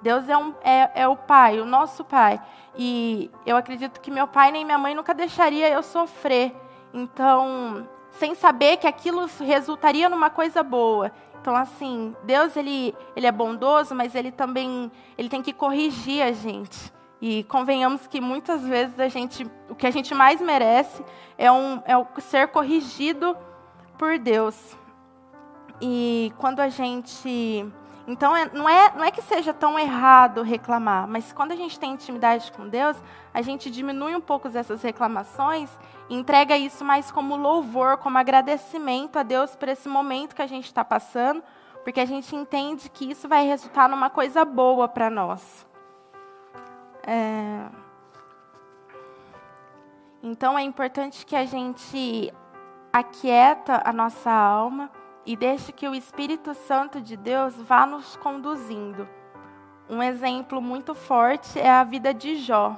[0.00, 2.40] Deus é, um, é, é, o Pai, o nosso Pai.
[2.76, 6.54] E eu acredito que meu pai nem minha mãe nunca deixaria eu sofrer.
[6.94, 11.12] Então, sem saber que aquilo resultaria numa coisa boa.
[11.46, 16.32] Então, assim, Deus ele, ele é bondoso, mas ele também ele tem que corrigir a
[16.32, 16.92] gente.
[17.22, 21.04] E convenhamos que muitas vezes a gente, o que a gente mais merece
[21.38, 23.36] é, um, é o ser corrigido
[23.96, 24.76] por Deus.
[25.80, 27.64] E quando a gente
[28.08, 31.78] então, é, não, é, não é que seja tão errado reclamar, mas quando a gente
[31.78, 32.96] tem intimidade com Deus,
[33.32, 35.70] a gente diminui um pouco essas reclamações
[36.08, 40.66] entrega isso mais como louvor, como agradecimento a Deus por esse momento que a gente
[40.66, 41.42] está passando,
[41.82, 45.66] porque a gente entende que isso vai resultar numa coisa boa para nós.
[47.06, 47.66] É...
[50.22, 52.32] Então, é importante que a gente
[52.92, 54.90] aquieta a nossa alma
[55.24, 59.08] e deixe que o Espírito Santo de Deus vá nos conduzindo.
[59.88, 62.76] Um exemplo muito forte é a vida de Jó.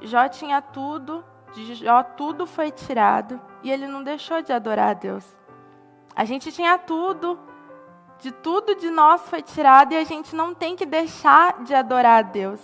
[0.00, 4.94] Jó tinha tudo, de Jó tudo foi tirado e ele não deixou de adorar a
[4.94, 5.24] Deus.
[6.14, 7.38] A gente tinha tudo,
[8.18, 12.18] de tudo de nós foi tirado e a gente não tem que deixar de adorar
[12.18, 12.60] a Deus.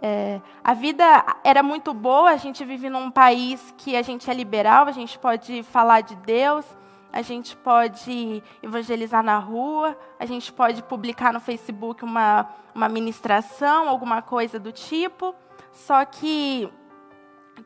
[0.00, 1.04] É, a vida
[1.44, 5.16] era muito boa, a gente vive num país que a gente é liberal, a gente
[5.18, 6.66] pode falar de Deus,
[7.12, 13.88] a gente pode evangelizar na rua, a gente pode publicar no Facebook uma, uma ministração,
[13.88, 15.34] alguma coisa do tipo.
[15.72, 16.68] Só que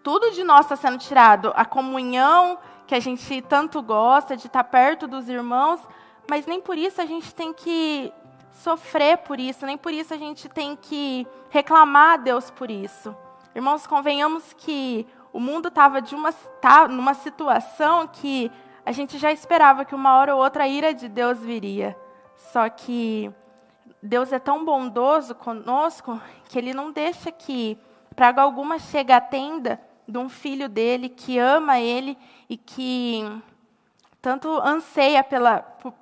[0.07, 1.53] tudo de nós está sendo tirado.
[1.57, 5.81] A comunhão, que a gente tanto gosta, de estar perto dos irmãos,
[6.31, 8.12] mas nem por isso a gente tem que
[8.53, 13.16] sofrer por isso, nem por isso a gente tem que reclamar a Deus por isso.
[13.53, 16.01] Irmãos, convenhamos que o mundo estava
[16.61, 18.49] tá numa situação que
[18.85, 21.99] a gente já esperava que uma hora ou outra a ira de Deus viria.
[22.37, 23.29] Só que
[24.01, 27.77] Deus é tão bondoso conosco que Ele não deixa que
[28.14, 32.16] praga alguma chegue à tenda de um filho dele que ama Ele
[32.49, 33.23] e que
[34.21, 35.61] tanto anseia pela.
[35.61, 35.92] Por,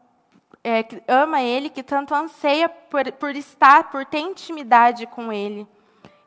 [0.62, 5.66] é, que ama Ele, que tanto anseia por, por estar, por ter intimidade com Ele.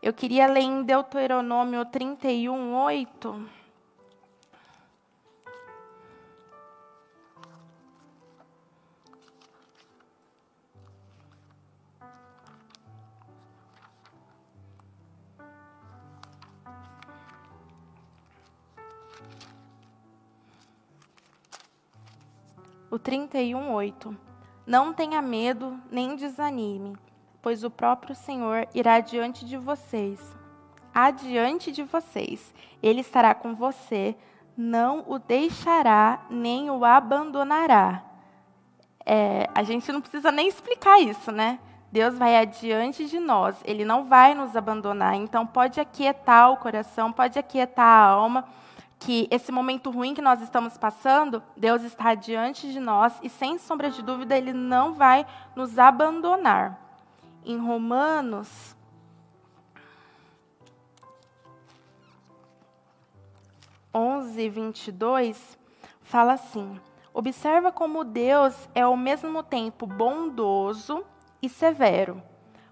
[0.01, 3.56] Eu queria ler em Deuteronômio 31, 8.
[22.97, 24.17] O 31:8
[24.65, 26.97] Não tenha medo nem desanime,
[27.43, 30.19] pois o próprio Senhor irá diante de vocês.
[30.91, 34.15] Adiante de vocês, ele estará com você,
[34.57, 38.03] não o deixará nem o abandonará.
[39.05, 41.60] É, a gente não precisa nem explicar isso, né?
[41.91, 45.13] Deus vai adiante de nós, Ele não vai nos abandonar.
[45.13, 48.43] Então, pode aquietar o coração, pode aquietar a alma
[48.99, 53.57] que esse momento ruim que nós estamos passando, Deus está diante de nós e, sem
[53.57, 56.79] sombra de dúvida, Ele não vai nos abandonar.
[57.45, 58.75] Em Romanos.
[63.97, 65.57] onze, vinte e dois,
[66.03, 66.79] fala assim:
[67.13, 71.03] Observa como Deus é ao mesmo tempo bondoso
[71.41, 72.21] e severo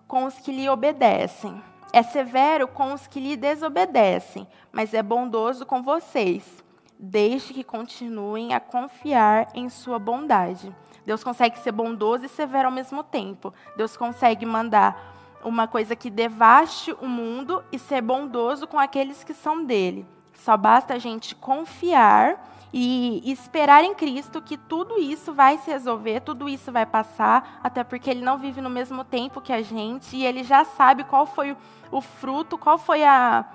[0.07, 1.61] com os que lhe obedecem
[1.95, 6.62] é severo com os que lhe desobedecem, mas é bondoso com vocês,
[6.99, 10.75] desde que continuem a confiar em sua bondade.
[11.05, 13.53] Deus consegue ser bondoso e severo ao mesmo tempo.
[13.77, 19.34] Deus consegue mandar uma coisa que devaste o mundo e ser bondoso com aqueles que
[19.34, 20.05] são dele.
[20.34, 26.19] Só basta a gente confiar e esperar em Cristo que tudo isso vai se resolver,
[26.21, 30.15] tudo isso vai passar, até porque ele não vive no mesmo tempo que a gente
[30.15, 31.56] e ele já sabe qual foi
[31.91, 33.45] o fruto, qual foi a,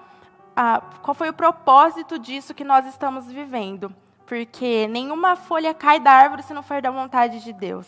[0.57, 3.95] a qual foi o propósito disso que nós estamos vivendo.
[4.31, 7.87] porque nenhuma folha cai da árvore se não for da vontade de Deus.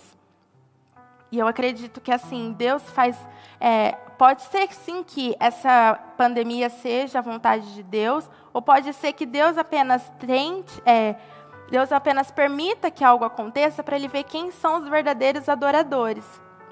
[1.31, 3.17] E eu acredito que assim Deus faz.
[3.61, 9.12] É, pode ser sim que essa pandemia seja a vontade de Deus, ou pode ser
[9.12, 11.17] que Deus apenas tente, é,
[11.71, 16.25] Deus apenas permita que algo aconteça para Ele ver quem são os verdadeiros adoradores.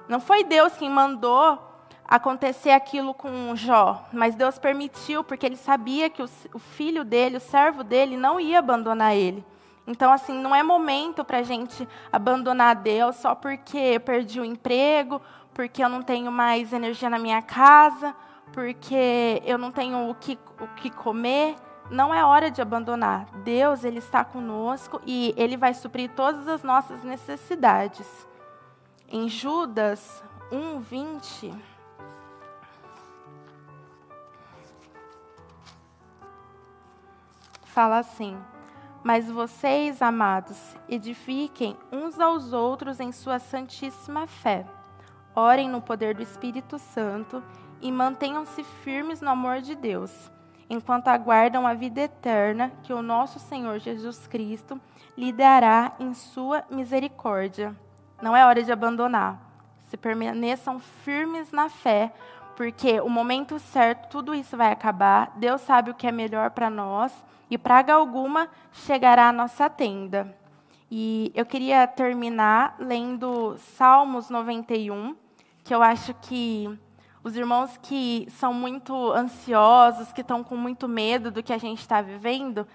[0.09, 1.59] Não foi Deus quem mandou
[2.07, 7.40] acontecer aquilo com Jó, mas Deus permitiu porque Ele sabia que o, filho dele, o
[7.40, 9.45] servo dele, não ia abandonar ele.
[9.87, 15.21] Então, assim, não é momento para a gente abandonar Deus só porque perdi o emprego,
[15.55, 18.14] porque eu não tenho mais energia na minha casa,
[18.53, 21.57] porque eu não tenho o que, o que comer.
[21.90, 23.26] Não é hora de abandonar.
[23.42, 28.26] Deus, Ele está conosco e Ele vai suprir todas as nossas necessidades.
[29.09, 30.22] Em Judas
[30.53, 31.53] 1, 20.
[37.64, 38.38] Fala assim.
[39.03, 44.66] Mas vocês, amados, edifiquem uns aos outros em sua santíssima fé.
[45.35, 47.42] Orem no poder do Espírito Santo
[47.81, 50.31] e mantenham-se firmes no amor de Deus,
[50.70, 54.80] enquanto aguardam a vida eterna que o nosso Senhor Jesus Cristo
[55.18, 57.74] lhe dará em sua misericórdia.
[58.22, 59.38] Não é hora de abandonar.
[59.88, 62.12] Se permaneçam firmes na fé,
[62.56, 65.33] porque o momento certo tudo isso vai acabar.
[65.37, 67.12] Deus sabe o que é melhor para nós
[67.50, 70.37] e praga alguma chegará à nossa tenda.
[70.88, 75.16] E eu queria terminar lendo Salmos 91,
[75.64, 76.78] que eu acho que
[77.22, 81.80] os irmãos que são muito ansiosos, que estão com muito medo do que a gente
[81.80, 82.66] está vivendo,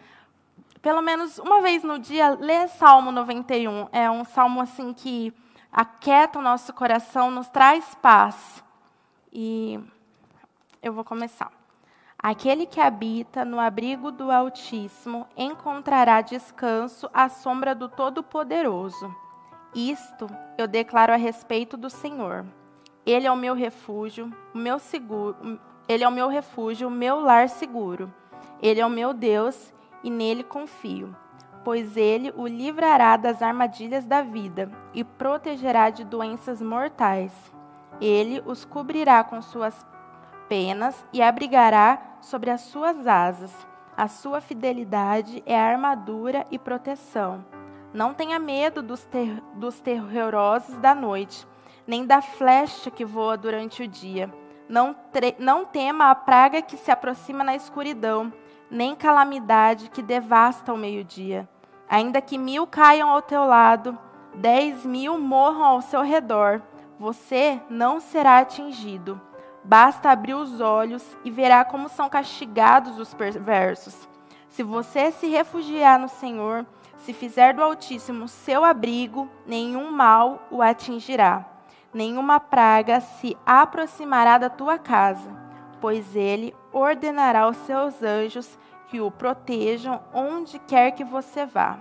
[0.85, 3.89] pelo menos uma vez no dia, lê Salmo 91.
[3.91, 5.33] É um salmo assim que
[5.71, 8.63] aquieta o nosso coração, nos traz paz.
[9.33, 9.79] E
[10.83, 11.51] eu vou começar.
[12.19, 19.11] Aquele que habita no abrigo do Altíssimo encontrará descanso à sombra do Todo-Poderoso.
[19.73, 22.45] Isto eu declaro a respeito do Senhor.
[23.05, 27.19] Ele é o meu refúgio, o meu seguro, ele é o meu refúgio, o meu
[27.19, 28.11] lar seguro.
[28.61, 29.71] Ele é o meu Deus
[30.03, 31.15] e nele confio,
[31.63, 37.51] pois ele o livrará das armadilhas da vida e protegerá de doenças mortais.
[38.01, 39.85] Ele os cobrirá com suas
[40.49, 43.53] penas e abrigará sobre as suas asas.
[43.95, 47.45] A sua fidelidade é armadura e proteção.
[47.93, 51.47] Não tenha medo dos, ter dos terrorosos da noite,
[51.87, 54.33] nem da flecha que voa durante o dia.
[54.67, 54.95] Não,
[55.37, 58.33] não tema a praga que se aproxima na escuridão,
[58.69, 61.47] nem calamidade que devasta ao meio-dia.
[61.87, 63.97] Ainda que mil caiam ao teu lado,
[64.33, 66.61] dez mil morram ao seu redor,
[66.97, 69.21] você não será atingido.
[69.63, 74.07] Basta abrir os olhos e verá como são castigados os perversos.
[74.49, 76.65] Se você se refugiar no Senhor,
[76.97, 81.54] se fizer do Altíssimo seu abrigo, nenhum mal o atingirá.
[81.95, 85.31] Nenhuma praga se aproximará da tua casa,
[85.79, 91.79] pois ele ordenará aos seus anjos que o protejam onde quer que você vá.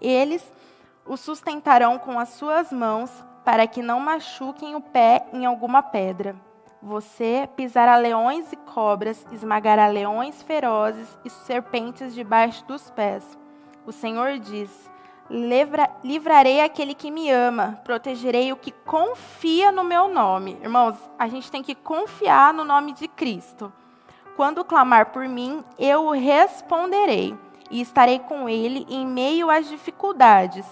[0.00, 0.50] Eles
[1.04, 6.34] o sustentarão com as suas mãos para que não machuquem o pé em alguma pedra.
[6.80, 13.38] Você pisará leões e cobras, esmagará leões ferozes e serpentes debaixo dos pés.
[13.84, 14.90] O Senhor diz:
[15.30, 20.58] livrarei aquele que me ama, protegerei o que confia no meu nome.
[20.62, 23.72] Irmãos, a gente tem que confiar no nome de Cristo.
[24.36, 27.36] Quando clamar por mim, eu o responderei
[27.70, 30.64] e estarei com ele em meio às dificuldades.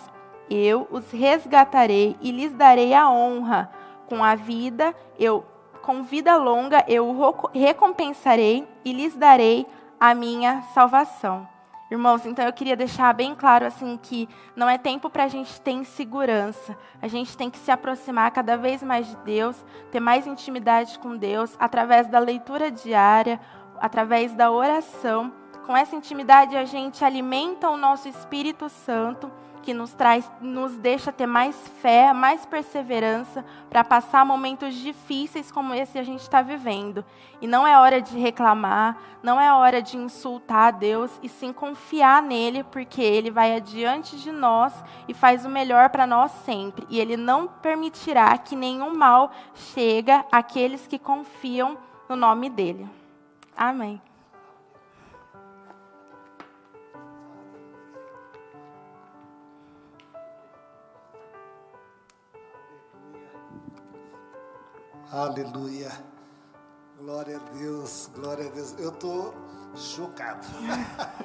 [0.49, 3.71] Eu os resgatarei e lhes darei a honra.
[4.07, 5.45] Com a vida, eu
[5.83, 9.65] com vida longa eu o recompensarei e lhes darei
[10.01, 11.56] a minha salvação.
[11.89, 15.61] Irmãos, então eu queria deixar bem claro assim que não é tempo para a gente
[15.61, 16.77] ter insegurança.
[17.01, 21.17] A gente tem que se aproximar cada vez mais de Deus, ter mais intimidade com
[21.17, 23.41] Deus através da leitura diária,
[23.79, 25.33] através da oração.
[25.65, 29.31] Com essa intimidade a gente alimenta o nosso Espírito Santo
[29.67, 35.75] que nos traz, nos deixa ter mais fé, mais perseverança para passar momentos difíceis como
[35.75, 37.05] esse que a gente está vivendo.
[37.41, 41.53] E não é hora de reclamar, não é hora de insultar a Deus, e sim
[41.53, 44.73] confiar nele, porque ele vai adiante de nós
[45.09, 46.87] e faz o melhor para nós sempre.
[46.89, 49.33] E ele não permitirá que nenhum mal
[49.75, 51.77] chegue àqueles que confiam
[52.09, 52.89] no nome dele.
[53.57, 54.01] Amém.
[65.13, 65.91] Aleluia.
[66.99, 68.75] Glória a Deus, glória a Deus.
[68.79, 69.35] Eu estou
[69.77, 70.47] Chocado.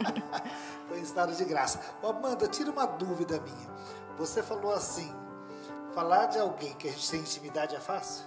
[0.90, 1.80] Foi em estado de graça.
[2.02, 3.70] Ô, Amanda, tira uma dúvida minha.
[4.18, 5.10] Você falou assim,
[5.94, 8.26] falar de alguém que a gente tem intimidade é fácil?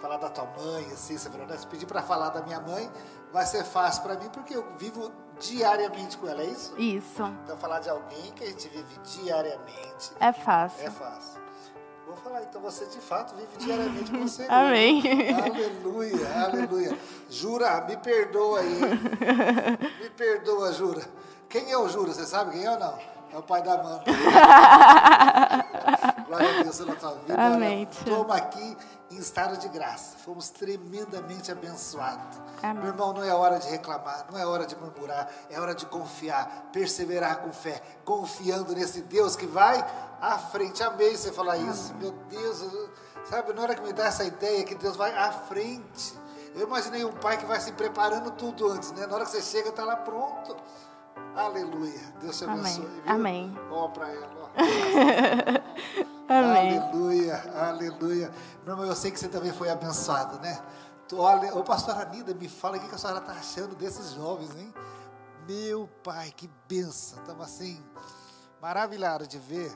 [0.00, 1.56] Falar da tua mãe, assim, você falou, né?
[1.58, 2.88] Se pedir para falar da minha mãe,
[3.32, 5.10] vai ser fácil para mim, porque eu vivo
[5.40, 6.72] diariamente com ela, é isso?
[6.78, 7.24] Isso.
[7.42, 10.86] Então, falar de alguém que a gente vive diariamente É fácil.
[10.86, 11.40] é fácil.
[12.08, 14.50] Vou falar, então você de fato vive diariamente com o Senhor.
[14.50, 15.02] Amém.
[15.34, 16.98] Aleluia, aleluia.
[17.28, 18.80] Jura, me perdoa aí.
[20.00, 21.02] Me perdoa, Jura.
[21.50, 22.14] Quem é o Jura?
[22.14, 22.98] Você sabe quem é ou não?
[23.30, 24.04] É o pai da Amanda.
[26.26, 27.34] Glória a Deus pela tua vida.
[27.34, 27.86] Amém.
[27.90, 28.76] Estamos aqui
[29.10, 30.16] em estado de graça.
[30.16, 32.38] Fomos tremendamente abençoados.
[32.62, 32.84] Amém.
[32.84, 35.84] Meu irmão, não é hora de reclamar, não é hora de murmurar, é hora de
[35.84, 39.84] confiar, perseverar com fé, confiando nesse Deus que vai
[40.20, 40.82] à frente.
[40.82, 41.94] Amei você falar isso.
[41.94, 42.90] Meu Deus, eu-
[43.24, 46.14] sabe, na hora que me dá essa ideia que Deus vai à frente.
[46.54, 49.06] Eu imaginei um pai que vai se preparando tudo antes, né?
[49.06, 50.56] Na hora que você chega, está lá pronto.
[51.36, 52.00] Aleluia.
[52.20, 52.86] Deus te abençoe.
[52.86, 53.02] viu?
[53.06, 53.56] Amém.
[53.70, 54.28] Ó para ela.
[54.42, 54.48] ó.
[56.28, 56.78] Amém.
[56.78, 58.30] Aleluia, aleluia.
[58.64, 60.60] Meu irmão, eu sei que você também foi abençoado, né?
[61.14, 64.50] Olha, ô pastor Anida, me fala o que que a senhora está achando desses jovens,
[64.56, 64.74] hein?
[65.46, 67.18] Meu pai, que benção.
[67.20, 67.82] Estamos assim,
[68.60, 69.72] maravilhados de ver.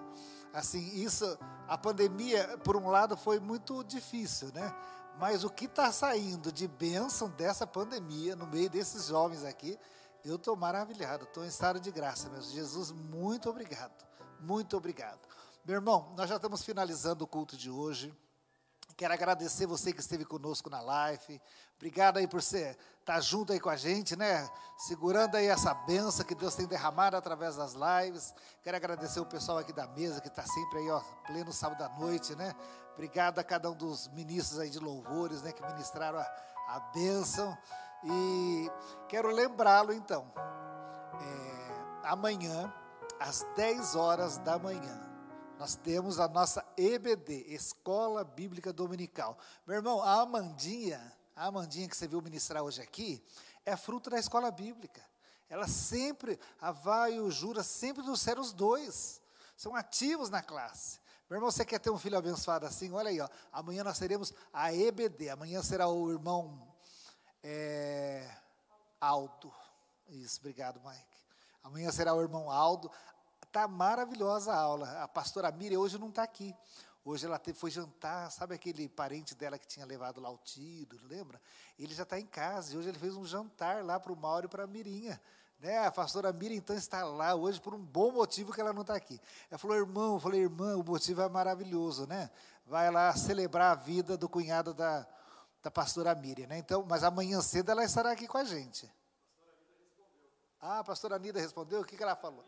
[0.53, 4.75] Assim, isso, a pandemia, por um lado, foi muito difícil, né?
[5.19, 9.79] Mas o que está saindo de bênção dessa pandemia, no meio desses jovens aqui,
[10.25, 13.93] eu estou maravilhado, estou em estado de graça, meu Jesus, muito obrigado,
[14.41, 15.21] muito obrigado.
[15.65, 18.15] Meu irmão, nós já estamos finalizando o culto de hoje.
[18.97, 21.41] Quero agradecer você que esteve conosco na live.
[21.77, 24.49] Obrigado aí por você estar junto aí com a gente, né?
[24.77, 28.33] Segurando aí essa benção que Deus tem derramado através das lives.
[28.63, 31.89] Quero agradecer o pessoal aqui da mesa que está sempre aí, ó, pleno sábado à
[31.99, 32.55] noite, né?
[32.95, 35.53] Obrigado a cada um dos ministros aí de louvores, né?
[35.53, 36.27] Que ministraram a,
[36.69, 37.57] a bênção.
[38.05, 38.71] E
[39.09, 40.33] quero lembrá-lo então.
[41.21, 42.73] é, amanhã,
[43.19, 45.01] às 10 horas da manhã,
[45.59, 49.37] nós temos a nossa EBD, Escola Bíblica Dominical.
[49.67, 51.01] Meu irmão, a Amandinha,
[51.43, 53.21] a Amandinha que você viu ministrar hoje aqui,
[53.67, 55.05] é fruto da escola bíblica.
[55.49, 59.21] Ela sempre, a Vai e o Jura sempre trouxeram os dois.
[59.57, 61.01] São ativos na classe.
[61.29, 62.93] Meu irmão, você quer ter um filho abençoado assim?
[62.93, 63.29] Olha aí, ó.
[63.53, 65.31] Amanhã nós teremos a EBD.
[65.31, 66.73] Amanhã será o irmão
[67.43, 68.31] é,
[69.01, 69.53] Aldo.
[70.11, 71.19] Isso, obrigado, Mike.
[71.65, 72.89] Amanhã será o irmão Aldo.
[73.51, 75.03] Tá maravilhosa a aula.
[75.03, 76.55] A pastora Miriam hoje não está aqui.
[77.05, 81.41] Hoje ela foi jantar, sabe aquele parente dela que tinha levado lá o tiro, lembra?
[81.77, 84.47] Ele já está em casa e hoje ele fez um jantar lá para o Mauro
[84.47, 85.21] e para a Mirinha.
[85.59, 85.79] Né?
[85.79, 88.95] A pastora Miriam então está lá hoje por um bom motivo que ela não está
[88.95, 89.21] aqui.
[89.51, 92.31] Ela falou, irmão, eu falei, irmã, o motivo é maravilhoso, né?
[92.67, 95.07] Vai lá celebrar a vida do cunhado da,
[95.63, 96.59] da pastora Miriam, né?
[96.59, 98.93] Então, mas amanhã cedo ela estará aqui com a gente.
[100.61, 102.45] Ah, a pastora Nida respondeu, o que, que ela falou?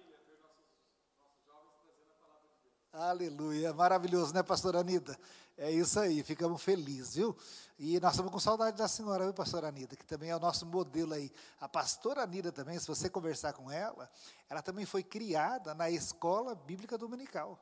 [2.97, 5.19] Aleluia, maravilhoso, né, pastora Anida?
[5.59, 7.37] É isso aí, ficamos felizes, viu?
[7.77, 10.65] E nós estamos com saudade da senhora, viu, pastora Anida, que também é o nosso
[10.65, 11.33] modelo aí.
[11.59, 14.09] A pastora Anida também, se você conversar com ela,
[14.49, 17.59] ela também foi criada na escola bíblica dominical,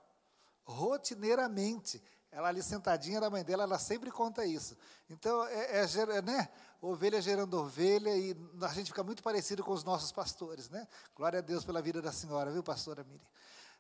[0.65, 2.03] rotineiramente.
[2.31, 4.77] Ela ali sentadinha da mãe dela, ela sempre conta isso.
[5.09, 5.87] Então, é, é
[6.19, 6.51] é, né?
[6.79, 10.87] Ovelha gerando ovelha, e a gente fica muito parecido com os nossos pastores, né?
[11.17, 13.27] Glória a Deus pela vida da senhora, viu, pastora Miriam?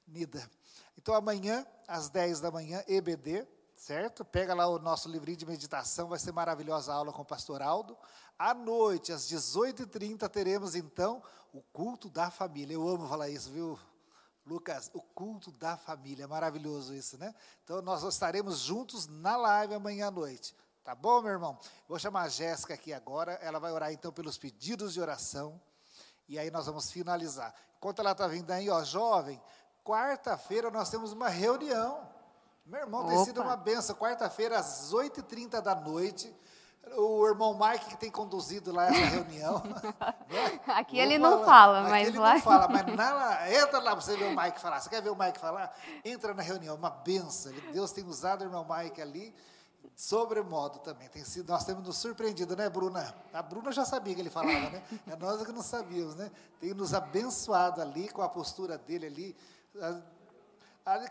[0.06, 0.48] Nida.
[0.96, 3.46] Então, amanhã, às 10 da manhã, EBD,
[3.76, 4.24] certo?
[4.24, 7.60] Pega lá o nosso livrinho de meditação, vai ser maravilhosa a aula com o pastor
[7.60, 7.96] Aldo.
[8.38, 11.22] À noite, às 18h30, teremos, então,
[11.52, 12.74] o culto da família.
[12.74, 13.78] Eu amo falar isso, viu,
[14.46, 14.90] Lucas?
[14.94, 17.34] O culto da família, maravilhoso isso, né?
[17.64, 20.54] Então, nós estaremos juntos na live amanhã à noite.
[20.84, 21.58] Tá bom, meu irmão?
[21.88, 25.60] Vou chamar a Jéssica aqui agora, ela vai orar, então, pelos pedidos de oração.
[26.28, 27.54] E aí nós vamos finalizar.
[27.76, 29.40] Enquanto ela está vindo aí, ó, jovem,
[29.84, 32.00] quarta-feira nós temos uma reunião.
[32.64, 33.48] Meu irmão, tem sido Opa.
[33.50, 33.96] uma benção.
[33.96, 36.34] Quarta-feira, às 8h30 da noite.
[36.96, 39.62] O irmão Mike que tem conduzido lá essa reunião.
[40.28, 40.60] né?
[40.66, 44.00] Aqui ele não fala, Aqui mas ele lá- não fala, mas na, entra lá para
[44.00, 44.80] você ver o Mike falar.
[44.80, 45.72] Você quer ver o Mike falar?
[46.04, 47.52] Entra na reunião, uma benção.
[47.72, 49.32] Deus tem usado o irmão Mike ali
[49.94, 51.08] sobremodo também.
[51.08, 53.14] Tem sido, nós temos nos surpreendido, né, Bruna?
[53.32, 54.82] A Bruna já sabia que ele falava, né?
[55.06, 56.30] É nós que não sabíamos, né?
[56.60, 59.36] Tem nos abençoado ali com a postura dele ali.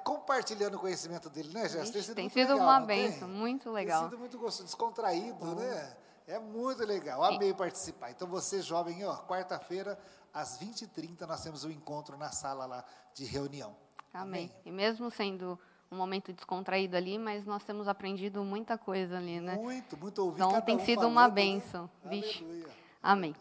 [0.03, 2.13] Compartilhando o conhecimento dele, né, Jéssica?
[2.13, 2.87] Tem muito sido legal, uma tem?
[2.87, 4.03] benção, muito Tem legal.
[4.05, 5.97] sido muito gostoso, descontraído, né?
[6.27, 7.23] É muito legal.
[7.23, 8.11] Amei participar.
[8.11, 9.99] Então, você, jovem, ó, quarta-feira,
[10.33, 13.75] às 20h30, nós temos um encontro na sala lá de reunião.
[14.13, 14.51] Amém.
[14.65, 15.59] E mesmo sendo
[15.91, 19.55] um momento descontraído ali, mas nós temos aprendido muita coisa ali, né?
[19.55, 21.33] Muito, muito ouvir Então tem um sido uma né?
[21.33, 21.89] bênção.
[22.05, 22.43] Vixe.
[22.43, 22.69] Aleluia.
[23.03, 23.35] Amém.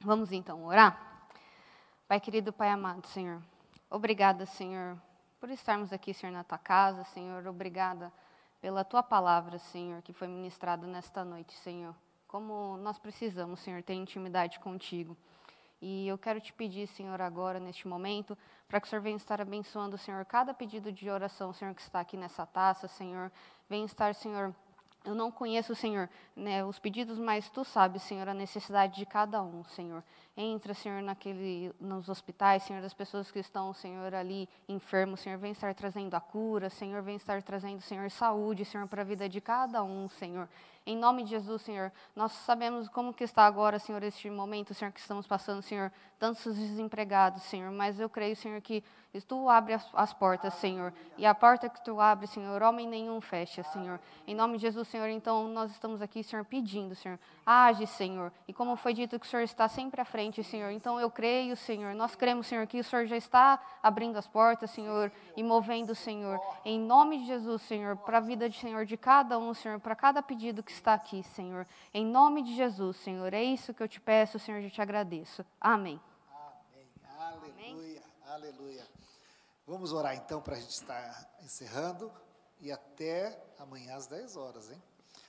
[0.00, 1.26] Vamos então orar?
[2.06, 3.42] Pai querido, Pai amado, Senhor,
[3.90, 4.96] obrigada, Senhor,
[5.40, 8.12] por estarmos aqui, Senhor, na tua casa, Senhor, obrigada
[8.60, 11.94] pela tua palavra, Senhor, que foi ministrada nesta noite, Senhor.
[12.26, 15.16] Como nós precisamos, Senhor, ter intimidade contigo.
[15.80, 18.36] E eu quero te pedir, Senhor, agora, neste momento,
[18.66, 22.00] para que o Senhor venha estar abençoando, Senhor, cada pedido de oração, Senhor, que está
[22.00, 23.30] aqui nessa taça, Senhor.
[23.68, 24.54] Venha estar, Senhor,
[25.08, 29.42] eu não conheço, Senhor, né, os pedidos, mas tu sabes, Senhor, a necessidade de cada
[29.42, 30.04] um, Senhor.
[30.36, 35.52] Entra, Senhor, naquele, nos hospitais, Senhor, das pessoas que estão, Senhor, ali enfermos, Senhor, vem
[35.52, 39.40] estar trazendo a cura, Senhor, vem estar trazendo, Senhor, saúde, Senhor, para a vida de
[39.40, 40.46] cada um, Senhor.
[40.88, 44.90] Em nome de Jesus, Senhor, nós sabemos como que está agora, Senhor, este momento, Senhor,
[44.90, 48.82] que estamos passando, Senhor, tantos desempregados, Senhor, mas eu creio, Senhor, que
[49.26, 53.20] tu abre as, as portas, Senhor, e a porta que tu abre, Senhor, homem nenhum
[53.20, 54.00] fecha, Senhor.
[54.26, 58.52] Em nome de Jesus, Senhor, então nós estamos aqui, Senhor, pedindo, Senhor, age, Senhor, e
[58.52, 61.94] como foi dito que o Senhor está sempre à frente, Senhor, então eu creio, Senhor,
[61.94, 66.40] nós cremos, Senhor, que o Senhor já está abrindo as portas, Senhor, e movendo, Senhor,
[66.64, 69.94] em nome de Jesus, Senhor, para a vida, de, Senhor, de cada um, Senhor, para
[69.94, 71.66] cada pedido que está aqui, Senhor.
[71.92, 73.32] Em nome de Jesus, Senhor.
[73.34, 75.44] É isso que eu te peço, Senhor, eu te agradeço.
[75.60, 76.00] Amém.
[76.30, 76.88] Amém.
[77.18, 78.02] Aleluia.
[78.26, 78.86] Aleluia.
[79.66, 82.10] Vamos orar então para a gente estar encerrando
[82.60, 84.82] e até amanhã às 10 horas, hein?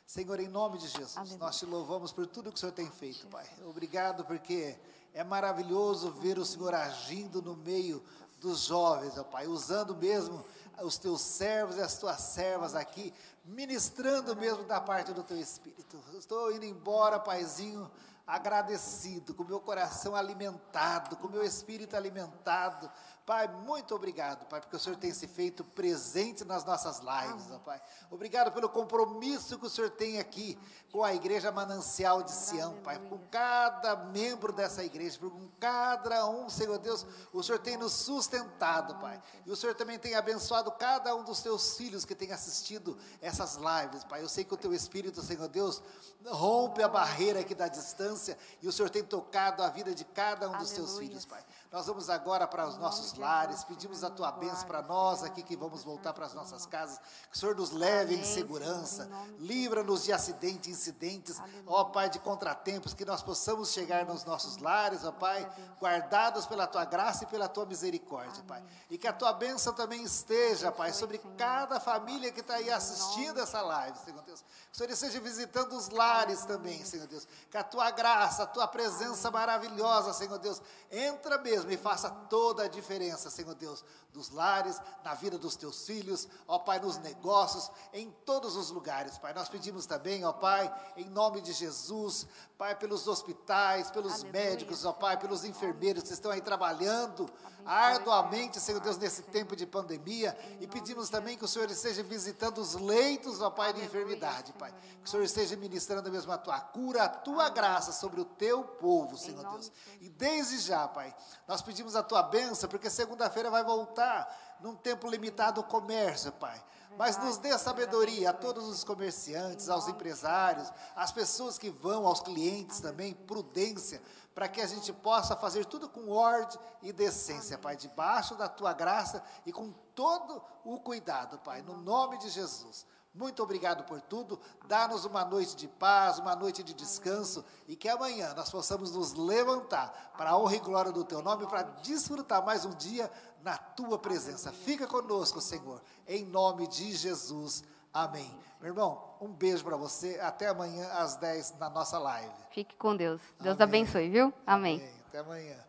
[0.06, 1.38] Senhor, em nome de Jesus, Aleluia.
[1.38, 3.45] nós te louvamos por tudo que o Senhor tem feito, Pai.
[3.66, 4.76] Obrigado porque
[5.14, 8.04] é maravilhoso ver o Senhor agindo no meio
[8.41, 10.43] dos jovens, ó Pai, usando mesmo
[10.84, 13.13] os teus servos e as tuas servas aqui,
[13.45, 15.97] ministrando mesmo da parte do teu Espírito.
[16.13, 17.89] Estou indo embora, Paizinho,
[18.30, 22.89] agradecido, com meu coração alimentado, com meu espírito alimentado,
[23.30, 27.59] Pai, muito obrigado, Pai, porque o Senhor tem se feito presente nas nossas lives, ó
[27.59, 27.80] Pai.
[28.09, 30.57] Obrigado pelo compromisso que o Senhor tem aqui
[30.91, 36.49] com a Igreja Manancial de Sião, Pai, com cada membro dessa igreja, com cada um,
[36.49, 39.21] Senhor Deus, o Senhor tem nos sustentado, Pai.
[39.45, 43.57] E o Senhor também tem abençoado cada um dos teus filhos que tem assistido essas
[43.57, 44.23] lives, Pai.
[44.23, 45.84] Eu sei que o teu Espírito, Senhor Deus,
[46.25, 50.49] rompe a barreira aqui da distância e o Senhor tem tocado a vida de cada
[50.49, 51.45] um dos teus filhos, Pai.
[51.72, 55.55] Nós vamos agora para os nossos lares, pedimos a tua bênção para nós aqui que
[55.55, 56.97] vamos voltar para as nossas casas.
[57.30, 59.07] Que o Senhor nos leve em segurança,
[59.38, 65.05] livra-nos de acidentes, incidentes, ó Pai, de contratempos, que nós possamos chegar nos nossos lares,
[65.05, 65.47] ó Pai,
[65.80, 68.63] guardados pela tua graça e pela tua misericórdia, Pai.
[68.89, 73.39] E que a tua bênção também esteja, Pai, sobre cada família que está aí assistindo
[73.39, 74.41] essa live, Senhor Deus.
[74.41, 77.28] Que o Senhor esteja visitando os lares também, Senhor Deus.
[77.51, 80.59] Que a tua graça, a tua presença maravilhosa, Senhor Deus,
[80.89, 83.84] entra mesmo mesmo e faça toda a diferença, Senhor Deus,
[84.14, 89.18] dos lares, na vida dos teus filhos, ó Pai, nos negócios, em todos os lugares,
[89.18, 89.34] Pai.
[89.34, 94.32] Nós pedimos também, ó Pai, em nome de Jesus, Pai, pelos hospitais, pelos Aleluia.
[94.32, 97.30] médicos, ó Pai, pelos enfermeiros que estão aí trabalhando
[97.66, 100.38] arduamente, Senhor Deus, nesse tempo de pandemia.
[100.60, 104.74] E pedimos também que o Senhor esteja visitando os leitos, ó Pai, de enfermidade, Pai.
[105.01, 108.64] Que o Senhor esteja ministrando mesmo a tua cura, a tua graça sobre o teu
[108.64, 109.72] povo, Senhor Deus.
[110.01, 111.16] E desde já, Pai,
[111.47, 116.64] nós pedimos a tua bênção, porque segunda-feira vai voltar num tempo limitado o comércio, Pai.
[116.97, 122.21] Mas nos dê sabedoria a todos os comerciantes, aos empresários, às pessoas que vão, aos
[122.21, 124.01] clientes também, prudência,
[124.33, 128.73] para que a gente possa fazer tudo com ordem e decência, Pai, debaixo da tua
[128.73, 132.85] graça e com todo o cuidado, Pai, no nome de Jesus.
[133.14, 134.39] Muito obrigado por tudo.
[134.68, 139.14] Dá-nos uma noite de paz, uma noite de descanso e que amanhã nós possamos nos
[139.14, 143.57] levantar para a honra e glória do teu nome, para desfrutar mais um dia na
[143.57, 144.51] tua presença.
[144.51, 147.64] Fica conosco, Senhor, em nome de Jesus.
[147.91, 148.30] Amém.
[148.62, 150.20] Meu irmão, um beijo para você.
[150.22, 152.32] Até amanhã às 10 na nossa live.
[152.51, 153.22] Fique com Deus.
[153.39, 153.82] Deus Amém.
[153.82, 154.34] abençoe, viu?
[154.45, 154.78] Amém.
[154.78, 154.93] Amém.
[155.07, 155.68] Até amanhã.